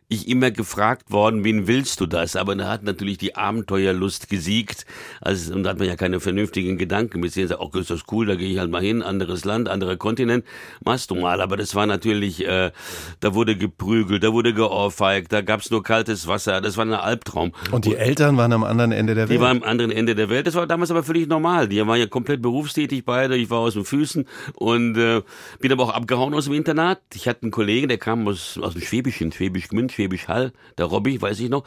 [0.10, 2.38] ich immer gefragt worden, wen willst du das?
[2.38, 4.86] Aber da hat natürlich die Abenteuerlust gesiegt.
[5.20, 7.20] Also, und da hat man ja keine vernünftigen Gedanken.
[7.20, 9.98] Bis sagt, oh, ist das cool, da gehe ich halt mal hin, anderes Land, anderer
[9.98, 10.46] Kontinent,
[10.84, 11.42] machst du mal.
[11.42, 12.72] Aber das war natürlich, äh,
[13.20, 17.52] da wurde geprügelt, da wurde geohrfeigt, da gab's nur kaltes Wasser, das war ein Albtraum.
[17.72, 19.38] Und die Eltern waren am anderen Ende der Welt?
[19.38, 20.48] Die waren am anderen Ende der Welt.
[20.48, 21.68] Das war damals aber völlig normal.
[21.68, 23.36] Die waren ja komplett berufstätig beide.
[23.36, 25.22] Ich war aus den Füßen und äh,
[25.60, 27.02] bin aber auch abgehauen aus dem Internat.
[27.14, 30.86] Ich hatte einen Kollegen, der kam aus, aus dem Schwäbischen, Schwäbisch Gmünd, Schwäbisch Hall, der
[30.86, 31.64] Robby, weiß ich noch.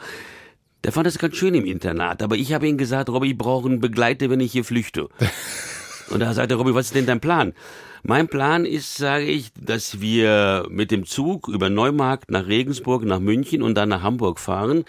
[0.85, 3.67] Der fand das ganz schön im Internat, aber ich habe ihm gesagt, Robby, ich brauche
[3.67, 5.09] einen Begleiter, wenn ich hier flüchte.
[6.11, 7.53] Und da sagte Robby, was ist denn dein Plan?
[8.03, 13.19] Mein Plan ist, sage ich, dass wir mit dem Zug über Neumarkt nach Regensburg, nach
[13.19, 14.85] München und dann nach Hamburg fahren.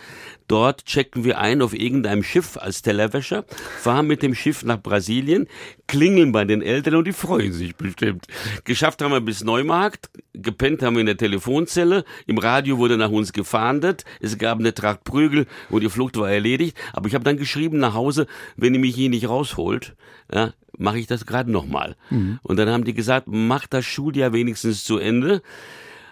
[0.48, 3.44] Dort checken wir ein auf irgendeinem Schiff als Tellerwäscher,
[3.80, 5.46] fahren mit dem Schiff nach Brasilien,
[5.86, 8.26] klingeln bei den Eltern und die freuen sich bestimmt.
[8.64, 13.10] Geschafft haben wir bis Neumarkt, gepennt haben wir in der Telefonzelle, im Radio wurde nach
[13.10, 16.78] uns gefahndet, es gab eine Tracht Prügel und die Flucht war erledigt.
[16.94, 19.94] Aber ich habe dann geschrieben nach Hause, wenn ihr mich hier nicht rausholt,
[20.32, 21.96] ja, mache ich das gerade nochmal.
[22.10, 22.38] Mhm.
[22.42, 25.42] Und dann haben die gesagt, mach das Schuljahr wenigstens zu Ende,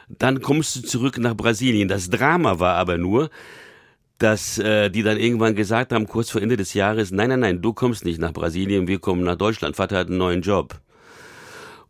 [0.09, 1.89] dann kommst du zurück nach Brasilien.
[1.89, 3.31] Das Drama war aber nur,
[4.19, 7.63] dass äh, die dann irgendwann gesagt haben, kurz vor Ende des Jahres, nein, nein, nein,
[7.63, 9.77] du kommst nicht nach Brasilien, wir kommen nach Deutschland.
[9.77, 10.81] Vater hat einen neuen Job.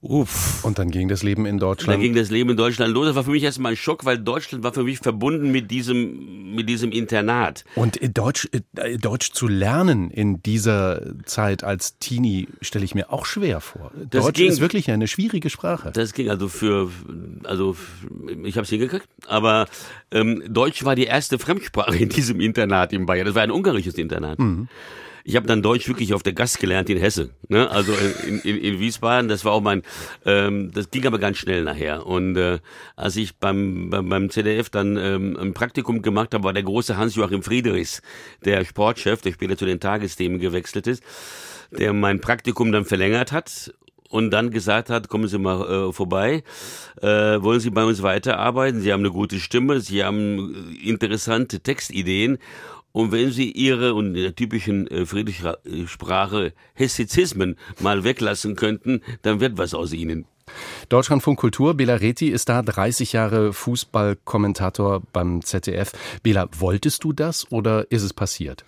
[0.03, 0.65] Uff.
[0.65, 1.93] Und dann ging das Leben in Deutschland.
[1.93, 3.07] Dann ging das Leben in Deutschland los.
[3.07, 6.55] Das war für mich erstmal ein Schock, weil Deutschland war für mich verbunden mit diesem,
[6.55, 7.67] mit diesem Internat.
[7.75, 13.27] Und Deutsch, äh, Deutsch zu lernen in dieser Zeit als Teenie stelle ich mir auch
[13.27, 13.93] schwer vor.
[14.11, 15.93] Das Deutsch ging, ist wirklich eine schwierige Sprache.
[15.93, 16.91] Das ging also für,
[17.45, 17.77] also
[18.43, 19.67] ich habe es hingekriegt, aber
[20.13, 23.27] ähm, Deutsch war die erste Fremdsprache in diesem Internat in Bayern.
[23.27, 24.39] Das war ein ungarisches Internat.
[24.39, 24.69] Mhm.
[25.25, 27.71] Ich habe dann Deutsch wirklich auf der Gast gelernt in Hesse, ne?
[27.71, 27.93] also
[28.27, 29.29] in, in, in Wiesbaden.
[29.29, 29.83] Das war auch mein,
[30.25, 32.07] ähm, das ging aber ganz schnell nachher.
[32.07, 32.59] Und äh,
[32.97, 36.97] als ich beim, beim, beim ZDF dann ähm, ein Praktikum gemacht habe, war der große
[36.97, 38.03] Hans-Joachim Friedrichs,
[38.45, 41.03] der Sportchef, der später zu den Tagesthemen gewechselt ist,
[41.71, 43.73] der mein Praktikum dann verlängert hat
[44.11, 46.43] und dann gesagt hat, kommen Sie mal äh, vorbei,
[47.01, 48.81] äh, wollen Sie bei uns weiterarbeiten?
[48.81, 52.39] Sie haben eine gute Stimme, Sie haben interessante Textideen
[52.93, 59.41] und wenn Sie Ihre und in der typischen äh, Friedrichsprache Hessizismen mal weglassen könnten, dann
[59.41, 60.27] wird was aus Ihnen.
[60.89, 65.93] Deutschlandfunk Kultur, Bela Reti ist da 30 Jahre Fußballkommentator beim ZDF.
[66.23, 68.65] Bela, wolltest du das oder ist es passiert?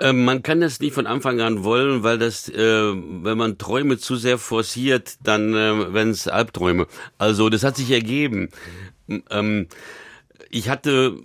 [0.00, 3.98] Ähm, man kann das nicht von Anfang an wollen, weil das, äh, wenn man Träume
[3.98, 6.86] zu sehr forciert, dann äh, werden es Albträume.
[7.18, 8.48] Also das hat sich ergeben.
[9.30, 9.68] Ähm,
[10.50, 11.18] ich hatte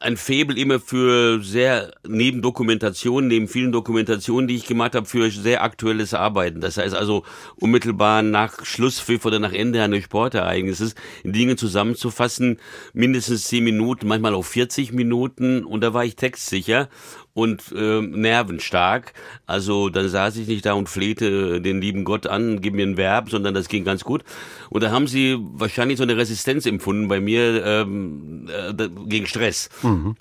[0.00, 5.30] ein Faible immer für sehr neben Dokumentationen, neben vielen Dokumentationen, die ich gemacht habe, für
[5.30, 6.60] sehr aktuelles Arbeiten.
[6.60, 7.24] Das heißt also
[7.56, 12.58] unmittelbar nach Schlusspfiff oder nach Ende eines Sportereignisses Dinge zusammenzufassen,
[12.92, 16.88] mindestens zehn Minuten, manchmal auch 40 Minuten und da war ich textsicher
[17.36, 19.12] und äh, nervenstark.
[19.46, 22.96] Also dann saß ich nicht da und flehte den lieben Gott an, gib mir ein
[22.96, 24.24] Verb, sondern das ging ganz gut.
[24.70, 29.68] Und da haben sie wahrscheinlich so eine Resistenz empfunden bei mir ähm, äh, gegen Stress.
[29.82, 30.16] Mhm.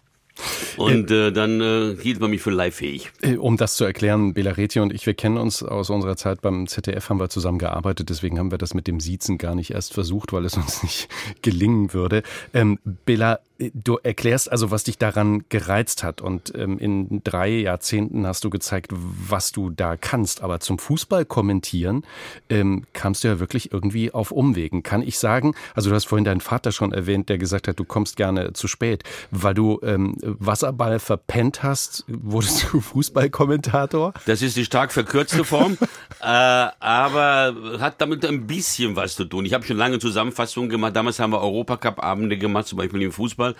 [0.77, 3.11] Und äh, dann äh, hielt man mich für leihfähig.
[3.21, 6.67] Äh, um das zu erklären, Belareti und ich, wir kennen uns aus unserer Zeit beim
[6.67, 9.93] ZDF, haben wir zusammen gearbeitet, deswegen haben wir das mit dem Siezen gar nicht erst
[9.93, 11.07] versucht, weil es uns nicht
[11.41, 12.23] gelingen würde.
[12.53, 16.19] Ähm, Bela, Du erklärst also, was dich daran gereizt hat.
[16.19, 20.41] Und ähm, in drei Jahrzehnten hast du gezeigt, was du da kannst.
[20.41, 22.03] Aber zum Fußball kommentieren
[22.49, 24.83] ähm, kamst du ja wirklich irgendwie auf Umwegen.
[24.83, 27.85] Kann ich sagen, also du hast vorhin deinen Vater schon erwähnt, der gesagt hat, du
[27.85, 34.13] kommst gerne zu spät, weil du ähm, Wasserball verpennt hast, wurdest du Fußballkommentator?
[34.25, 35.77] Das ist die stark verkürzte Form,
[36.21, 39.45] äh, aber hat damit ein bisschen was zu tun.
[39.45, 40.95] Ich habe schon lange Zusammenfassungen gemacht.
[40.95, 43.55] Damals haben wir Europacup-Abende gemacht, zum Beispiel im Fußball.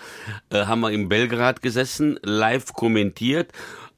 [0.50, 3.52] Äh, haben wir in Belgrad gesessen, live kommentiert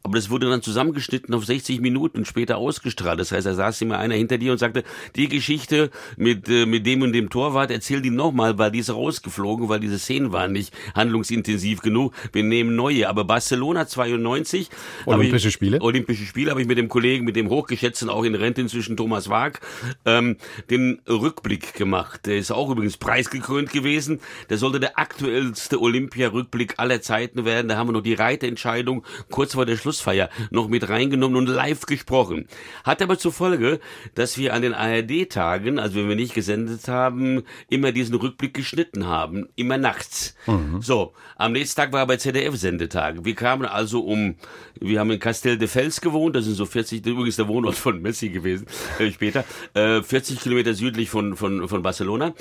[0.04, 3.18] aber das wurde dann zusammengeschnitten auf 60 Minuten später ausgestrahlt.
[3.20, 4.84] Das heißt, da saß immer einer hinter dir und sagte,
[5.16, 8.90] die Geschichte mit, äh, mit dem und dem Torwart, erzähl die nochmal, weil die ist
[8.90, 12.14] rausgeflogen, weil diese Szenen waren nicht handlungsintensiv genug.
[12.32, 13.08] Wir nehmen neue.
[13.08, 14.70] Aber Barcelona 92.
[15.04, 15.80] Olympische ich, Spiele?
[15.82, 19.28] Olympische Spiele habe ich mit dem Kollegen, mit dem hochgeschätzten, auch in Rente inzwischen Thomas
[19.28, 19.61] Wag,
[20.06, 20.37] ähm,
[20.70, 22.24] den Rückblick gemacht.
[22.24, 24.20] Der ist auch übrigens preisgekrönt gewesen.
[24.48, 27.68] Der sollte der aktuellste Olympia-Rückblick aller Zeiten werden.
[27.68, 31.46] Da haben wir noch die Reiterentscheidung kurz vor der Schluss Schlussfeier noch mit reingenommen und
[31.46, 32.46] live gesprochen.
[32.85, 33.81] Hat aber zur Folge,
[34.14, 39.07] dass wir an den ARD-Tagen, also wenn wir nicht gesendet haben, immer diesen Rückblick geschnitten
[39.07, 40.35] haben, immer nachts.
[40.46, 40.83] Mhm.
[40.83, 43.24] So, am nächsten Tag war aber ZDF-Sendetag.
[43.24, 44.35] Wir kamen also um,
[44.79, 48.03] wir haben in Castel de Fels gewohnt, das sind so 40, übrigens der Wohnort von
[48.03, 48.66] Messi gewesen,
[48.98, 52.35] äh, später, äh, 40 Kilometer südlich von, von, von Barcelona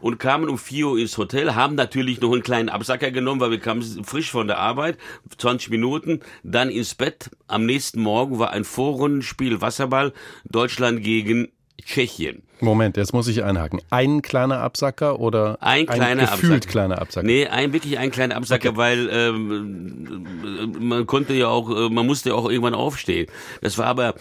[0.00, 3.50] und kamen um 4 Uhr ins Hotel, haben natürlich noch einen kleinen Absacker genommen, weil
[3.50, 4.98] wir kamen frisch von der Arbeit,
[5.38, 7.30] 20 Minuten, dann ins Bett.
[7.46, 10.12] Am nächsten Morgen war ein Vorrundenspiel Wasserball
[10.44, 11.48] Deutschland gegen
[11.84, 12.42] Tschechien.
[12.62, 13.80] Moment, jetzt muss ich einhaken.
[13.90, 16.70] Ein kleiner Absacker oder ein, kleiner ein gefühlt Absacker.
[16.70, 17.26] kleiner Absacker?
[17.26, 18.78] Nee, ein wirklich ein kleiner Absacker, okay.
[18.78, 20.26] weil ähm,
[20.78, 23.26] man konnte ja auch, äh, man musste ja auch irgendwann aufstehen.
[23.62, 24.14] Das war aber,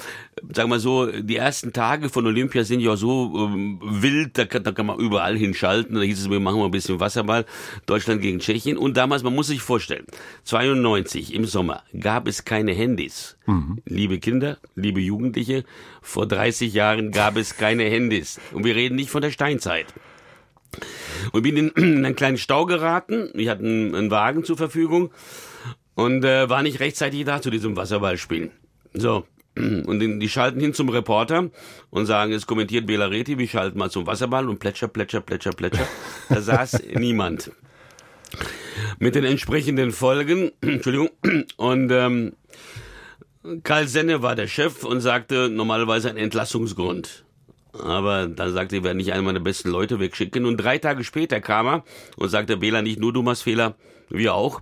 [0.54, 4.64] sagen wir so, die ersten Tage von Olympia sind ja so ähm, wild, da kann,
[4.64, 5.96] da kann man überall hinschalten.
[5.96, 7.46] Da hieß es, wir machen mal ein bisschen Wasserball,
[7.86, 8.76] Deutschland gegen Tschechien.
[8.76, 10.06] Und damals, man muss sich vorstellen,
[10.46, 13.38] 92 im Sommer gab es keine Handys.
[13.46, 13.80] Mhm.
[13.86, 15.64] Liebe Kinder, liebe Jugendliche,
[16.02, 18.31] vor 30 Jahren gab es keine Handys.
[18.52, 19.88] Und wir reden nicht von der Steinzeit.
[21.32, 23.30] Und bin in, in einen kleinen Stau geraten.
[23.34, 25.12] Ich hatte einen, einen Wagen zur Verfügung
[25.96, 28.52] und äh, war nicht rechtzeitig da zu diesem Wasserballspiel.
[28.94, 29.26] So.
[29.58, 31.50] Und die schalten hin zum Reporter
[31.90, 35.52] und sagen, es kommentiert Bela Reti, wir schalten mal zum Wasserball und plätscher, plätscher, plätscher,
[35.52, 35.86] plätscher.
[36.30, 37.52] Da saß niemand.
[38.98, 41.10] Mit den entsprechenden Folgen, Entschuldigung,
[41.58, 42.32] und ähm,
[43.64, 47.26] Karl Senne war der Chef und sagte normalerweise ein Entlassungsgrund.
[47.74, 50.46] Aber dann sagte er, werde nicht einen meiner besten Leute wegschicken.
[50.46, 51.84] Und drei Tage später kam er
[52.18, 53.76] und sagte, Bela, nicht nur du machst Fehler,
[54.10, 54.62] wir auch.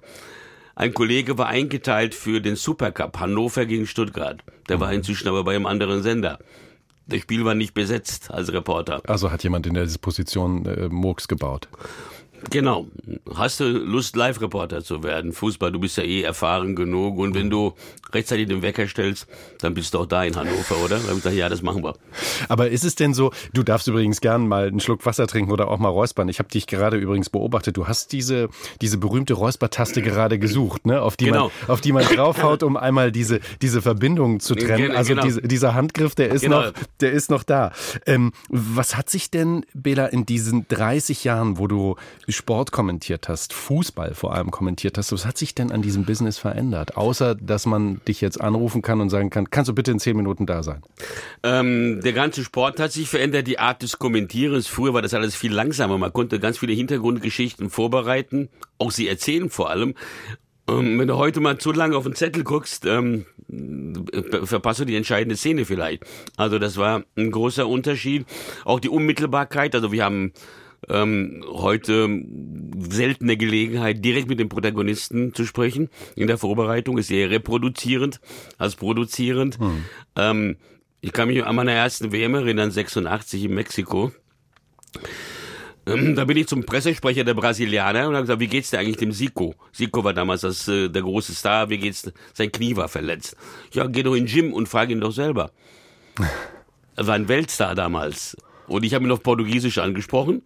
[0.76, 4.42] Ein Kollege war eingeteilt für den Supercup Hannover gegen Stuttgart.
[4.70, 6.40] Der war inzwischen aber bei einem anderen Sender.
[7.08, 9.02] Das Spiel war nicht besetzt als Reporter.
[9.08, 11.68] Also hat jemand in der Position äh, Murks gebaut.
[12.50, 12.88] Genau.
[13.36, 15.34] Hast du Lust, Live-Reporter zu werden?
[15.34, 17.18] Fußball, du bist ja eh erfahren genug.
[17.18, 17.74] Und wenn du
[18.14, 19.28] rechtzeitig den Wecker stellst,
[19.60, 20.96] dann bist du auch da in Hannover, oder?
[20.96, 21.96] Dann habe ich gesagt, ja, das machen wir.
[22.48, 25.68] Aber ist es denn so, du darfst übrigens gern mal einen Schluck Wasser trinken oder
[25.70, 26.30] auch mal räuspern.
[26.30, 27.78] Ich habe dich gerade übrigens beobachtet.
[27.78, 28.50] Du hast diese,
[28.82, 31.02] diese berühmte Räuspertaste gerade gesucht, ne?
[31.02, 31.52] auf, die genau.
[31.62, 34.92] man, auf die man draufhaut, um einmal diese, diese Verbindung zu trennen.
[34.96, 35.24] Also genau.
[35.24, 36.62] diese, dieser Handgriff, der ist, genau.
[36.62, 37.72] noch, der ist noch da.
[38.06, 41.96] Ähm, was hat sich denn, Bela, in diesen 30 Jahren, wo du
[42.28, 46.38] Sport kommentiert hast, Fußball vor allem kommentiert hast, was hat sich denn an diesem Business
[46.38, 46.98] verändert?
[46.98, 50.16] Außer, dass man dich jetzt anrufen kann und sagen kann, kannst du bitte in zehn
[50.16, 50.82] Minuten da sein?
[51.44, 54.68] Ähm, der ganze Sport hat sich verändert, die Art des Kommentierens.
[54.68, 55.98] Früher war das alles viel langsamer.
[55.98, 59.96] Man konnte ganz viele Hintergrundgeschichten vorbereiten, auch sie erzählen vor allem.
[60.70, 63.26] Ähm, wenn du heute mal zu lange auf den Zettel guckst, ähm,
[64.44, 66.04] verpasst du die entscheidende Szene vielleicht.
[66.38, 68.28] Also das war ein großer Unterschied.
[68.64, 69.74] Auch die Unmittelbarkeit.
[69.74, 70.32] Also wir haben
[70.88, 72.08] ähm, heute
[72.78, 75.90] seltene Gelegenheit, direkt mit dem Protagonisten zu sprechen.
[76.16, 78.22] In der Vorbereitung ist eher reproduzierend
[78.60, 79.58] als produzierend.
[79.58, 79.86] Hm.
[80.16, 80.58] Ähm,
[81.02, 84.12] ich kann mich an meiner ersten WM erinnern, 86 in Mexiko.
[85.86, 88.98] Ähm, da bin ich zum Pressesprecher der Brasilianer und habe gesagt, wie geht's dir eigentlich
[88.98, 89.56] dem Zico?
[89.72, 93.36] Zico war damals das, äh, der große Star, wie geht's, sein Knie war verletzt.
[93.72, 95.52] Ja, geh doch in den Gym und frag ihn doch selber.
[96.96, 98.36] Er war ein Weltstar damals.
[98.68, 100.42] Und ich habe ihn auf Portugiesisch angesprochen.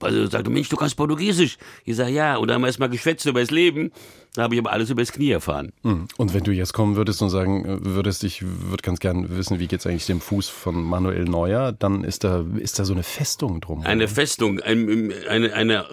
[0.00, 1.58] Also sagte, Mensch, du kannst Portugiesisch.
[1.84, 2.36] Ich sage, ja.
[2.36, 3.92] Und dann haben wir erstmal geschwätzt über das Leben.
[4.34, 5.72] Da habe ich aber alles übers Knie erfahren.
[5.82, 6.06] Hm.
[6.16, 9.58] Und wenn du jetzt kommen würdest und sagen äh, würdest, ich würde ganz gern wissen,
[9.58, 13.02] wie geht's eigentlich dem Fuß von Manuel Neuer, dann ist da, ist da so eine
[13.02, 13.82] Festung drum.
[13.82, 14.12] Eine oder?
[14.12, 15.86] Festung, eine, eine, eine,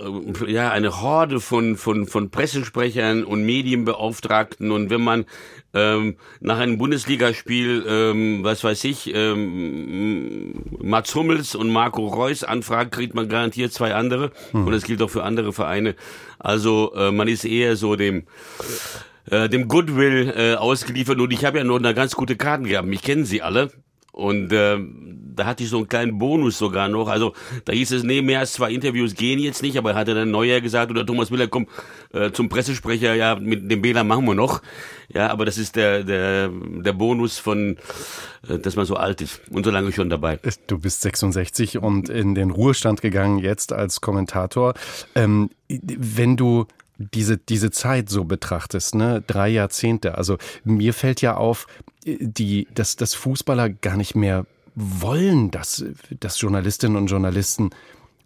[0.47, 4.71] ja, eine Horde von, von, von Pressesprechern und Medienbeauftragten.
[4.71, 5.26] Und wenn man
[5.73, 12.91] ähm, nach einem Bundesligaspiel, ähm, was weiß ich, ähm, Mats Hummels und Marco Reus anfragt,
[12.91, 14.32] kriegt man garantiert zwei andere.
[14.52, 14.67] Hm.
[14.67, 15.95] Und das gilt auch für andere Vereine.
[16.39, 18.23] Also äh, man ist eher so dem
[19.30, 22.88] äh, dem Goodwill äh, ausgeliefert und ich habe ja nur eine ganz gute Karten gehabt.
[22.88, 23.71] Mich kennen sie alle.
[24.18, 24.80] Und äh,
[25.36, 27.08] da hatte ich so einen kleinen Bonus sogar noch.
[27.08, 27.34] Also
[27.66, 30.60] da hieß es, nee, mehr als zwei Interviews gehen jetzt nicht, aber hatte dann Neuer
[30.60, 31.68] gesagt oder Thomas Müller, komm
[32.14, 34.64] äh, zum Pressesprecher, ja, mit dem Bela machen wir noch.
[35.14, 37.78] Ja, aber das ist der, der, der Bonus von,
[38.50, 40.40] äh, dass man so alt ist und so lange schon dabei.
[40.66, 44.74] Du bist 66 und in den Ruhestand gegangen jetzt als Kommentator.
[45.14, 46.66] Ähm, wenn du
[46.98, 51.68] diese, diese Zeit so betrachtest, ne, drei Jahrzehnte, also mir fällt ja auf,
[52.08, 55.84] die, dass, dass Fußballer gar nicht mehr wollen, dass,
[56.20, 57.72] dass Journalistinnen und Journalisten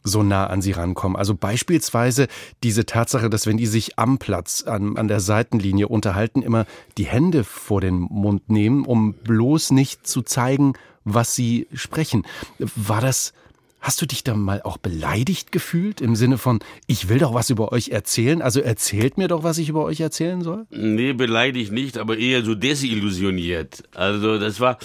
[0.04, 1.16] so nah an sie rankommen.
[1.16, 2.28] Also beispielsweise
[2.64, 6.66] diese Tatsache, dass wenn die sich am Platz, an, an der Seitenlinie unterhalten, immer
[6.98, 12.24] die Hände vor den Mund nehmen, um bloß nicht zu zeigen, was sie sprechen.
[12.60, 13.34] War das,
[13.82, 17.50] hast du dich da mal auch beleidigt gefühlt im Sinne von, ich will doch was
[17.50, 20.68] über euch erzählen, also erzählt mir doch, was ich über euch erzählen soll?
[20.70, 23.84] Nee, beleidigt nicht, aber eher so desillusioniert.
[23.96, 24.78] Also das war,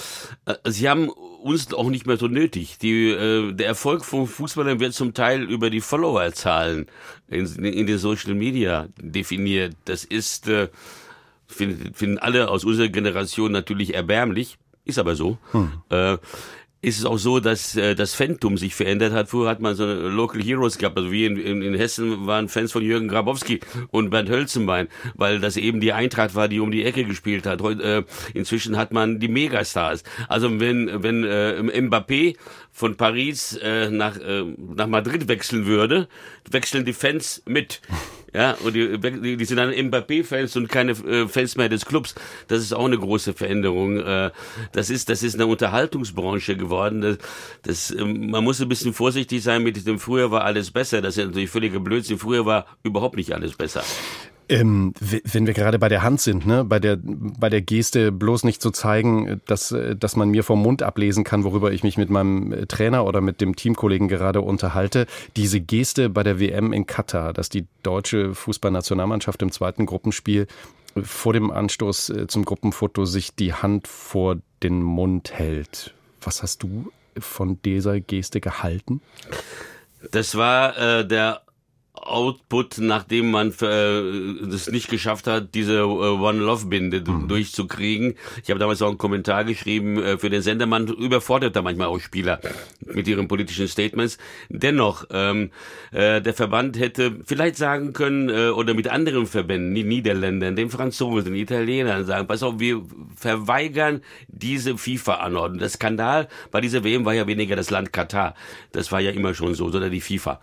[0.47, 2.79] äh, sie haben uns auch nicht mehr so nötig.
[2.79, 6.87] Die, äh, der Erfolg von Fußballern wird zum Teil über die Followerzahlen
[7.29, 9.77] in, in den Social Media definiert.
[9.85, 10.69] Das ist, äh,
[11.47, 14.57] finden, finden alle aus unserer Generation natürlich erbärmlich,
[14.87, 15.37] ist aber so.
[15.53, 15.73] Hm.
[15.91, 16.17] Äh,
[16.87, 19.29] ist es auch so, dass äh, das Phantom sich verändert hat.
[19.29, 22.71] Früher hat man so Local Heroes gehabt, also wie in, in, in Hessen waren Fans
[22.71, 23.59] von Jürgen Grabowski
[23.91, 27.61] und Bernd Hölzenbein, weil das eben die Eintracht war, die um die Ecke gespielt hat.
[27.61, 28.03] Heute, äh,
[28.39, 30.05] inzwischen hat man die Megastars.
[30.29, 32.37] Also wenn wenn äh, Mbappé
[32.71, 36.07] von Paris äh, nach äh, nach Madrid wechseln würde,
[36.49, 37.81] wechseln die Fans mit.
[38.37, 42.15] Ja, und die, die sind dann Mbappé-Fans und keine äh, Fans mehr des Clubs.
[42.49, 43.99] Das ist auch eine große Veränderung.
[43.99, 44.31] Äh,
[44.73, 47.01] das ist, das ist eine Unterhaltungsbranche geworden.
[47.01, 47.19] Das,
[47.63, 51.01] das, ähm, man muss ein bisschen vorsichtig sein mit dem früher war alles besser.
[51.01, 52.19] Das ist natürlich völliger Blödsinn.
[52.19, 53.83] Früher war überhaupt nicht alles besser.
[54.49, 58.45] Ähm, wenn wir gerade bei der Hand sind, ne, bei der bei der Geste bloß
[58.45, 62.11] nicht zu zeigen, dass dass man mir vom Mund ablesen kann, worüber ich mich mit
[62.11, 65.07] meinem Trainer oder mit dem Teamkollegen gerade unterhalte.
[65.35, 70.47] Diese Geste bei der WM in Katar, dass die deutsche Fußballnationalmannschaft im zweiten Gruppenspiel
[71.03, 75.95] vor dem Anstoß äh, zum Gruppenfoto sich die Hand vor den Mund hält.
[76.21, 79.01] Was hast du von dieser Geste gehalten?
[80.11, 81.43] Das war äh, der
[81.97, 84.01] Output, nachdem man äh,
[84.55, 87.29] es nicht geschafft hat, diese äh, One Love Binde mhm.
[87.29, 88.15] durchzukriegen.
[88.43, 90.67] Ich habe damals auch einen Kommentar geschrieben äh, für den Sender.
[90.67, 92.41] Man überfordert da manchmal auch Spieler
[92.81, 94.19] mit ihren politischen Statements.
[94.49, 95.51] Dennoch, ähm,
[95.93, 100.71] äh, der Verband hätte vielleicht sagen können äh, oder mit anderen Verbänden, die Niederländern, den
[100.71, 102.83] Franzosen, den Italienern sagen: Pass auf, wir
[103.17, 105.59] verweigern diese FIFA-Anordnung.
[105.59, 108.35] Der Skandal bei dieser WM war ja weniger das Land Katar.
[108.73, 110.41] Das war ja immer schon so, sondern die FIFA.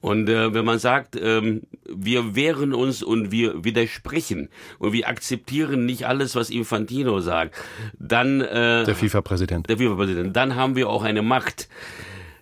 [0.00, 5.84] Und äh, wenn man sagt, ähm, wir wehren uns und wir widersprechen und wir akzeptieren
[5.84, 7.54] nicht alles, was Infantino sagt,
[7.98, 11.68] dann äh, der FIFA-Präsident, der FIFA-Präsident, dann haben wir auch eine Macht,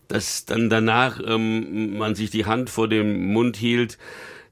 [0.07, 3.99] dass dann danach ähm, man sich die Hand vor dem Mund hielt.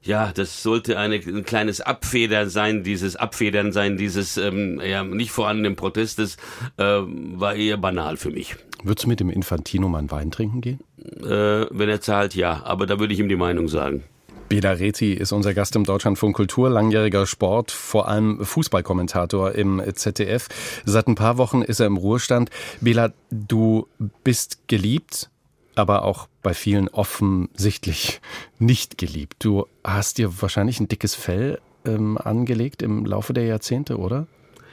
[0.07, 5.31] Ja, das sollte eine, ein kleines Abfedern sein, dieses Abfedern sein, dieses ähm, ja, nicht
[5.31, 6.37] vorhandenen Protestes,
[6.77, 8.55] äh, war eher banal für mich.
[8.83, 10.79] Würdest du mit dem Infantino mal einen Wein trinken gehen?
[11.19, 12.61] Äh, wenn er zahlt, ja.
[12.63, 14.05] Aber da würde ich ihm die Meinung sagen.
[14.47, 20.47] Bela Reti ist unser Gast im Deutschlandfunk Kultur, langjähriger Sport, vor allem Fußballkommentator im ZDF.
[20.85, 22.49] Seit ein paar Wochen ist er im Ruhestand.
[22.79, 23.89] Bela, du
[24.23, 25.29] bist geliebt,
[25.77, 28.21] aber auch bei vielen offensichtlich
[28.59, 29.35] nicht geliebt.
[29.39, 34.27] Du hast dir wahrscheinlich ein dickes Fell ähm, angelegt im Laufe der Jahrzehnte, oder?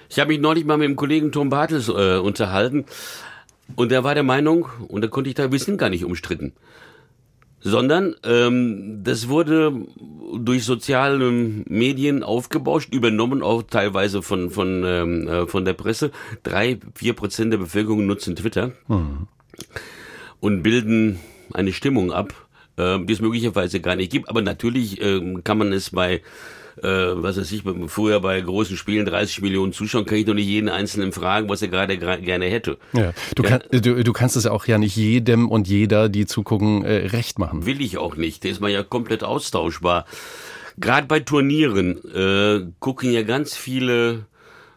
[0.08, 2.84] Ich habe mich neulich mal mit dem Kollegen Tom Bartels äh, unterhalten.
[3.76, 6.52] Und er war der Meinung, und da konnte ich da, wir sind gar nicht umstritten.
[7.60, 9.72] Sondern ähm, das wurde
[10.36, 16.10] durch soziale Medien aufgebauscht, übernommen auch teilweise von, von, ähm, äh, von der Presse.
[16.42, 19.28] Drei, vier Prozent der Bevölkerung nutzen Twitter mhm.
[20.44, 21.20] Und bilden
[21.54, 22.34] eine Stimmung ab,
[22.76, 24.28] äh, die es möglicherweise gar nicht gibt.
[24.28, 26.20] Aber natürlich äh, kann man es bei
[26.82, 30.48] äh, was weiß ich, früher bei großen Spielen 30 Millionen Zuschauern, kann ich doch nicht
[30.48, 32.76] jeden Einzelnen fragen, was er gerade gerne hätte.
[32.92, 33.14] Ja.
[33.36, 33.58] Du, ja.
[33.58, 37.38] Kann, du, du kannst es auch ja nicht jedem und jeder, die zugucken, äh, recht
[37.38, 37.64] machen.
[37.64, 38.44] Will ich auch nicht.
[38.44, 40.04] Der ist man ja komplett austauschbar.
[40.76, 44.26] Gerade bei Turnieren äh, gucken ja ganz viele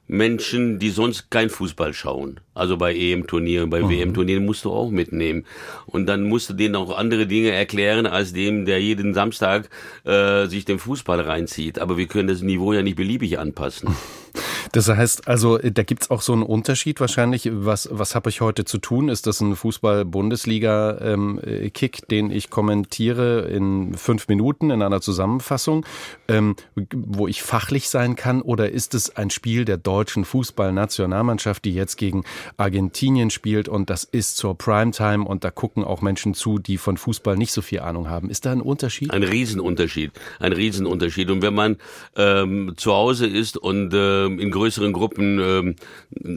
[0.08, 2.40] Menschen, die sonst kein Fußball schauen.
[2.54, 3.90] Also bei EM-Turnieren, bei mhm.
[3.90, 5.46] WM-Turnieren musst du auch mitnehmen.
[5.86, 9.70] Und dann musst du denen auch andere Dinge erklären, als dem, der jeden Samstag
[10.06, 11.80] äh, sich den Fußball reinzieht.
[11.80, 13.90] Aber wir können das Niveau ja nicht beliebig anpassen.
[14.78, 17.50] Das heißt also, da gibt's auch so einen Unterschied wahrscheinlich.
[17.52, 19.10] Was, was habe ich heute zu tun?
[19.10, 25.84] Ist das ein Fußball-Bundesliga-Kick, ähm, den ich kommentiere in fünf Minuten in einer Zusammenfassung,
[26.28, 26.56] ähm,
[26.94, 28.44] wo ich fachlich sein kann?
[28.44, 32.24] Oder ist es ein Spiel der deutschen Fußballnationalmannschaft, die jetzt gegen
[32.58, 36.98] Argentinien spielt und das ist zur Primetime und da gucken auch Menschen zu, die von
[36.98, 38.30] Fußball nicht so viel Ahnung haben?
[38.30, 39.10] Ist da ein Unterschied?
[39.10, 40.12] Ein Riesenunterschied.
[40.40, 41.32] Ein Riesenunterschied.
[41.32, 41.78] Und wenn man
[42.16, 45.76] ähm, zu Hause ist und ähm, in größeren Gruppen ähm,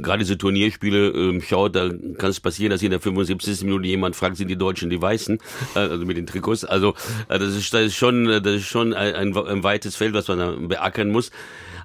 [0.02, 3.62] gerade diese Turnierspiele ähm, schaut, da kann es passieren, dass in der 75.
[3.64, 5.38] Minute jemand fragt, sind die Deutschen die Weißen,
[5.74, 6.64] äh, also mit den Trikots.
[6.64, 6.94] Also
[7.28, 10.28] äh, das, ist, das ist schon, das ist schon ein, ein, ein weites Feld, was
[10.28, 11.30] man da beackern muss.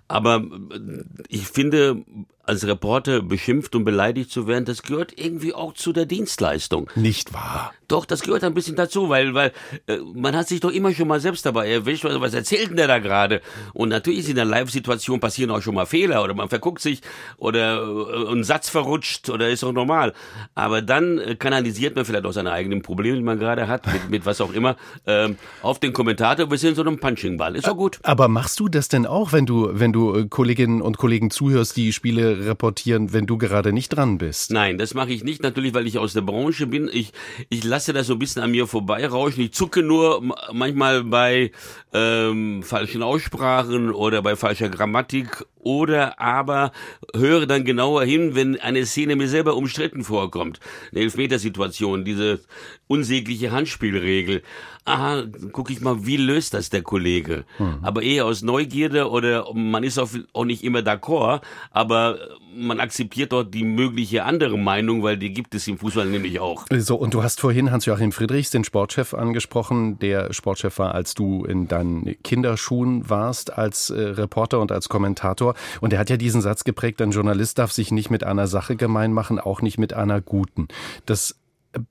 [0.08, 2.04] Aber äh, ich finde,
[2.48, 6.90] als Reporter beschimpft und beleidigt zu werden, das gehört irgendwie auch zu der Dienstleistung.
[6.96, 7.74] Nicht wahr?
[7.88, 9.52] Doch, das gehört ein bisschen dazu, weil, weil
[9.88, 12.78] äh, man hat sich doch immer schon mal selbst dabei erwischt, also was erzählt denn
[12.78, 13.42] der da gerade?
[13.74, 17.02] Und natürlich ist in der Live-Situation passieren auch schon mal Fehler oder man verguckt sich
[17.38, 20.14] oder äh, ein Satz verrutscht oder ist auch normal.
[20.56, 24.10] Aber dann äh, kanalisiert man vielleicht auch seine eigenen Probleme, die man gerade hat, mit,
[24.10, 24.76] mit was auch immer,
[25.06, 25.30] äh,
[25.62, 27.56] auf den Kommentator bis hin zu einem Punching-Ball.
[27.56, 28.00] Ist doch gut.
[28.04, 31.78] Aber machst du das denn auch, wenn du, wenn du äh, Kolleginnen und Kollegen zuhörst,
[31.78, 34.52] die Spiele reportieren, wenn du gerade nicht dran bist?
[34.52, 36.90] Nein, das mache ich nicht, natürlich, weil ich aus der Branche bin.
[36.92, 37.14] Ich,
[37.50, 39.44] ich lasse das so ein bisschen an mir vorbeirauschen.
[39.44, 40.22] Ich zucke nur
[40.52, 41.52] manchmal bei
[41.94, 46.72] ähm, falschen Aussprachen oder bei falscher Grammatik oder aber
[47.14, 50.60] höre dann genauer hin, wenn eine Szene mir selber umstritten vorkommt.
[50.92, 52.40] Eine Elfmetersituation, diese
[52.88, 54.44] unsägliche Handspielregel.
[54.86, 57.46] Aha, gucke ich mal, wie löst das der Kollege?
[57.58, 57.80] Mhm.
[57.82, 61.42] Aber eher aus Neugierde oder man ist auch nicht immer d'accord,
[61.72, 62.20] aber
[62.56, 66.66] man akzeptiert dort die mögliche andere Meinung, weil die gibt es im Fußball nämlich auch.
[66.78, 71.46] So, und du hast vorhin Hans-Joachim Friedrichs, den Sportchef, angesprochen, der Sportchef war, als du
[71.46, 75.56] in deinen Kinderschuhen warst, als äh, Reporter und als Kommentator.
[75.82, 78.76] Und er hat ja diesen Satz geprägt, ein Journalist darf sich nicht mit einer Sache
[78.76, 80.68] gemein machen, auch nicht mit einer guten.
[81.06, 81.36] Das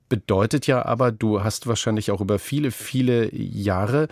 [0.08, 4.08] bedeutet ja aber, du hast wahrscheinlich auch über viele, viele Jahre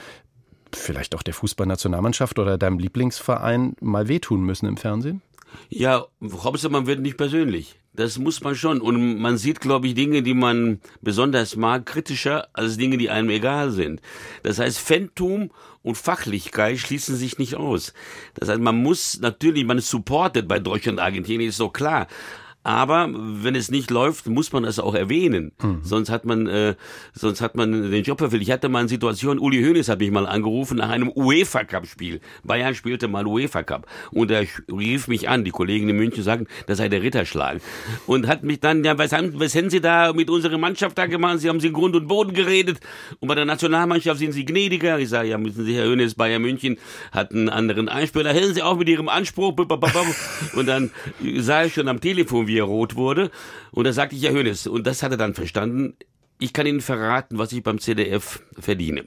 [0.74, 5.22] vielleicht auch der Fußballnationalmannschaft oder deinem Lieblingsverein mal wehtun müssen im Fernsehen?
[5.68, 7.76] Ja, Hauptsache man wird nicht persönlich.
[7.94, 8.80] Das muss man schon.
[8.80, 13.28] Und man sieht, glaube ich, Dinge, die man besonders mag, kritischer als Dinge, die einem
[13.28, 14.00] egal sind.
[14.42, 15.50] Das heißt, Phantom
[15.82, 17.92] und Fachlichkeit schließen sich nicht aus.
[18.34, 22.06] Das heißt, man muss natürlich, man ist supported bei Deutschland und Argentinien, ist doch klar.
[22.64, 25.52] Aber wenn es nicht läuft, muss man es auch erwähnen.
[25.60, 25.80] Mhm.
[25.82, 26.74] Sonst hat man, äh,
[27.12, 28.42] sonst hat man den Job verfehlt.
[28.42, 31.86] Ich hatte mal eine Situation, Uli Hoeneß hat mich mal angerufen nach einem UEFA Cup
[31.86, 32.20] Spiel.
[32.44, 33.86] Bayern spielte mal UEFA Cup.
[34.12, 37.60] Und er rief mich an, die Kollegen in München sagten, das sei der Ritterschlag.
[38.06, 41.06] Und hat mich dann, ja, was haben, was haben Sie da mit unserer Mannschaft da
[41.06, 41.40] gemacht?
[41.40, 42.78] Sie haben Sie Grund und Boden geredet.
[43.18, 45.00] Und bei der Nationalmannschaft sind Sie gnädiger.
[45.00, 46.78] Ich sage, ja, müssen Sie, Herr Hoeneß, Bayern München
[47.10, 48.32] hat einen anderen Einspieler.
[48.32, 49.52] Hören Sie auch mit Ihrem Anspruch.
[50.54, 50.90] Und dann
[51.38, 53.30] sah ich schon am Telefon, wie er rot wurde.
[53.70, 55.96] Und da sagte ich, ja, Hönes, und das hat er dann verstanden,
[56.38, 59.04] ich kann Ihnen verraten, was ich beim CDF verdiene.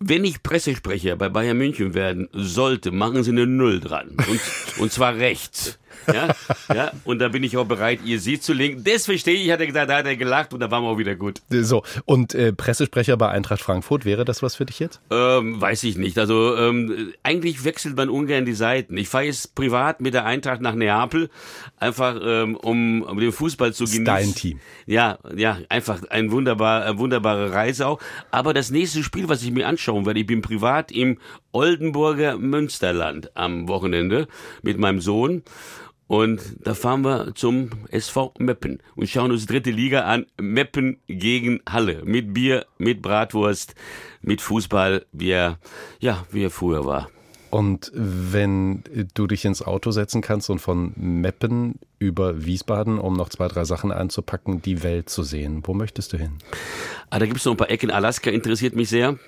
[0.00, 4.16] Wenn ich Pressesprecher bei Bayern München werden sollte, machen Sie eine Null dran.
[4.28, 4.40] Und,
[4.78, 5.78] und zwar rechts.
[6.12, 6.34] Ja,
[6.74, 8.84] ja, und da bin ich auch bereit, ihr sie zu linken.
[8.84, 10.98] Das verstehe ich, hat er gesagt, da hat er gelacht und da waren wir auch
[10.98, 11.40] wieder gut.
[11.50, 15.00] So, und äh, Pressesprecher bei Eintracht Frankfurt, wäre das was für dich jetzt?
[15.10, 16.18] Ähm, weiß ich nicht.
[16.18, 18.96] Also ähm, eigentlich wechselt man ungern die Seiten.
[18.96, 21.30] Ich fahre jetzt privat mit der Eintracht nach Neapel,
[21.78, 24.04] einfach ähm, um, um den Fußball zu genießen.
[24.04, 24.60] Dein Team.
[24.86, 28.00] Ja, ja, einfach ein wunderbar, eine wunderbare Reise auch.
[28.30, 31.18] Aber das nächste Spiel, was ich mir anschauen werde, ich bin privat im
[31.52, 34.26] Oldenburger Münsterland am Wochenende
[34.62, 35.42] mit meinem Sohn.
[36.08, 40.26] Und da fahren wir zum SV Meppen und schauen uns dritte Liga an.
[40.38, 42.02] Meppen gegen Halle.
[42.04, 43.74] Mit Bier, mit Bratwurst,
[44.20, 45.58] mit Fußball, wie er,
[46.00, 47.08] ja, wie er früher war.
[47.52, 48.82] Und wenn
[49.12, 53.64] du dich ins Auto setzen kannst und von Meppen über Wiesbaden, um noch zwei, drei
[53.64, 56.32] Sachen einzupacken, die Welt zu sehen, wo möchtest du hin?
[57.10, 57.90] Ah, da gibt es noch ein paar Ecken.
[57.90, 59.18] Alaska interessiert mich sehr.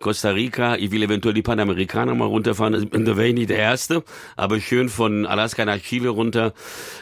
[0.00, 4.04] Costa Rica, ich will eventuell die Panamerikaner mal runterfahren, da wäre ich nicht der Erste,
[4.36, 6.54] aber schön von Alaska nach Chile runter,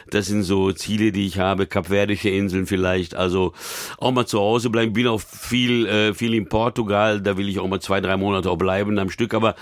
[0.09, 3.53] das sind so Ziele, die ich habe, Kapverdische Inseln vielleicht, also
[3.99, 7.59] auch mal zu Hause bleiben, bin auch viel, äh, viel in Portugal, da will ich
[7.59, 9.57] auch mal zwei, drei Monate auch bleiben am Stück, aber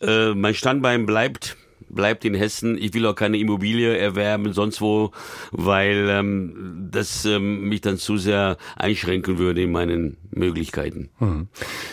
[0.00, 1.56] äh, mein Standbein bleibt
[1.92, 2.76] bleibt in Hessen.
[2.76, 5.12] Ich will auch keine Immobilie erwerben, sonst wo,
[5.50, 11.10] weil ähm, das ähm, mich dann zu sehr einschränken würde in meinen Möglichkeiten.
[11.18, 11.48] Hm.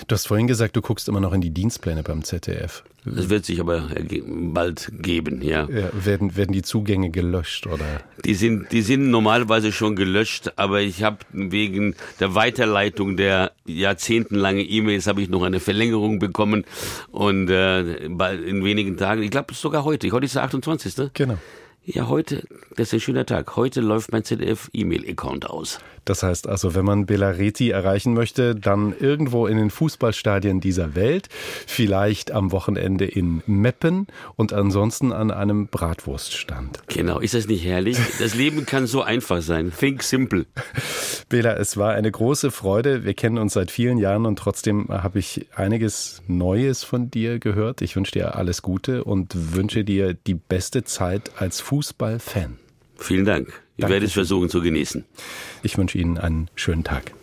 [0.07, 2.83] Du hast vorhin gesagt, du guckst immer noch in die Dienstpläne beim ZDF.
[3.15, 3.89] Das wird sich aber
[4.27, 5.67] bald geben, ja.
[5.69, 5.89] ja.
[5.93, 7.85] werden, werden die Zugänge gelöscht, oder?
[8.25, 14.65] Die sind, die sind normalerweise schon gelöscht, aber ich habe wegen der Weiterleitung der jahrzehntelangen
[14.67, 16.65] E-Mails habe ich noch eine Verlängerung bekommen
[17.11, 21.11] und äh, in wenigen Tagen, ich glaube sogar heute, heute ist der 28.
[21.13, 21.37] Genau.
[21.83, 22.43] Ja, heute,
[22.75, 23.55] das ist ein schöner Tag.
[23.55, 25.79] Heute läuft mein ZDF-E-Mail-Account aus.
[26.05, 31.29] Das heißt also, wenn man Belareti erreichen möchte, dann irgendwo in den Fußballstadien dieser Welt,
[31.67, 36.79] vielleicht am Wochenende in Meppen und ansonsten an einem Bratwurststand.
[36.87, 37.97] Genau, ist das nicht herrlich?
[38.19, 39.71] Das Leben kann so einfach sein.
[39.77, 40.45] Think simple.
[41.29, 43.03] Bela, es war eine große Freude.
[43.03, 47.81] Wir kennen uns seit vielen Jahren und trotzdem habe ich einiges Neues von dir gehört.
[47.81, 52.57] Ich wünsche dir alles Gute und wünsche dir die beste Zeit als Fußballfan.
[52.95, 53.47] Vielen Dank.
[53.77, 53.93] Ich Danke.
[53.93, 55.05] werde es versuchen zu genießen.
[55.61, 57.13] Ich wünsche Ihnen einen schönen Tag.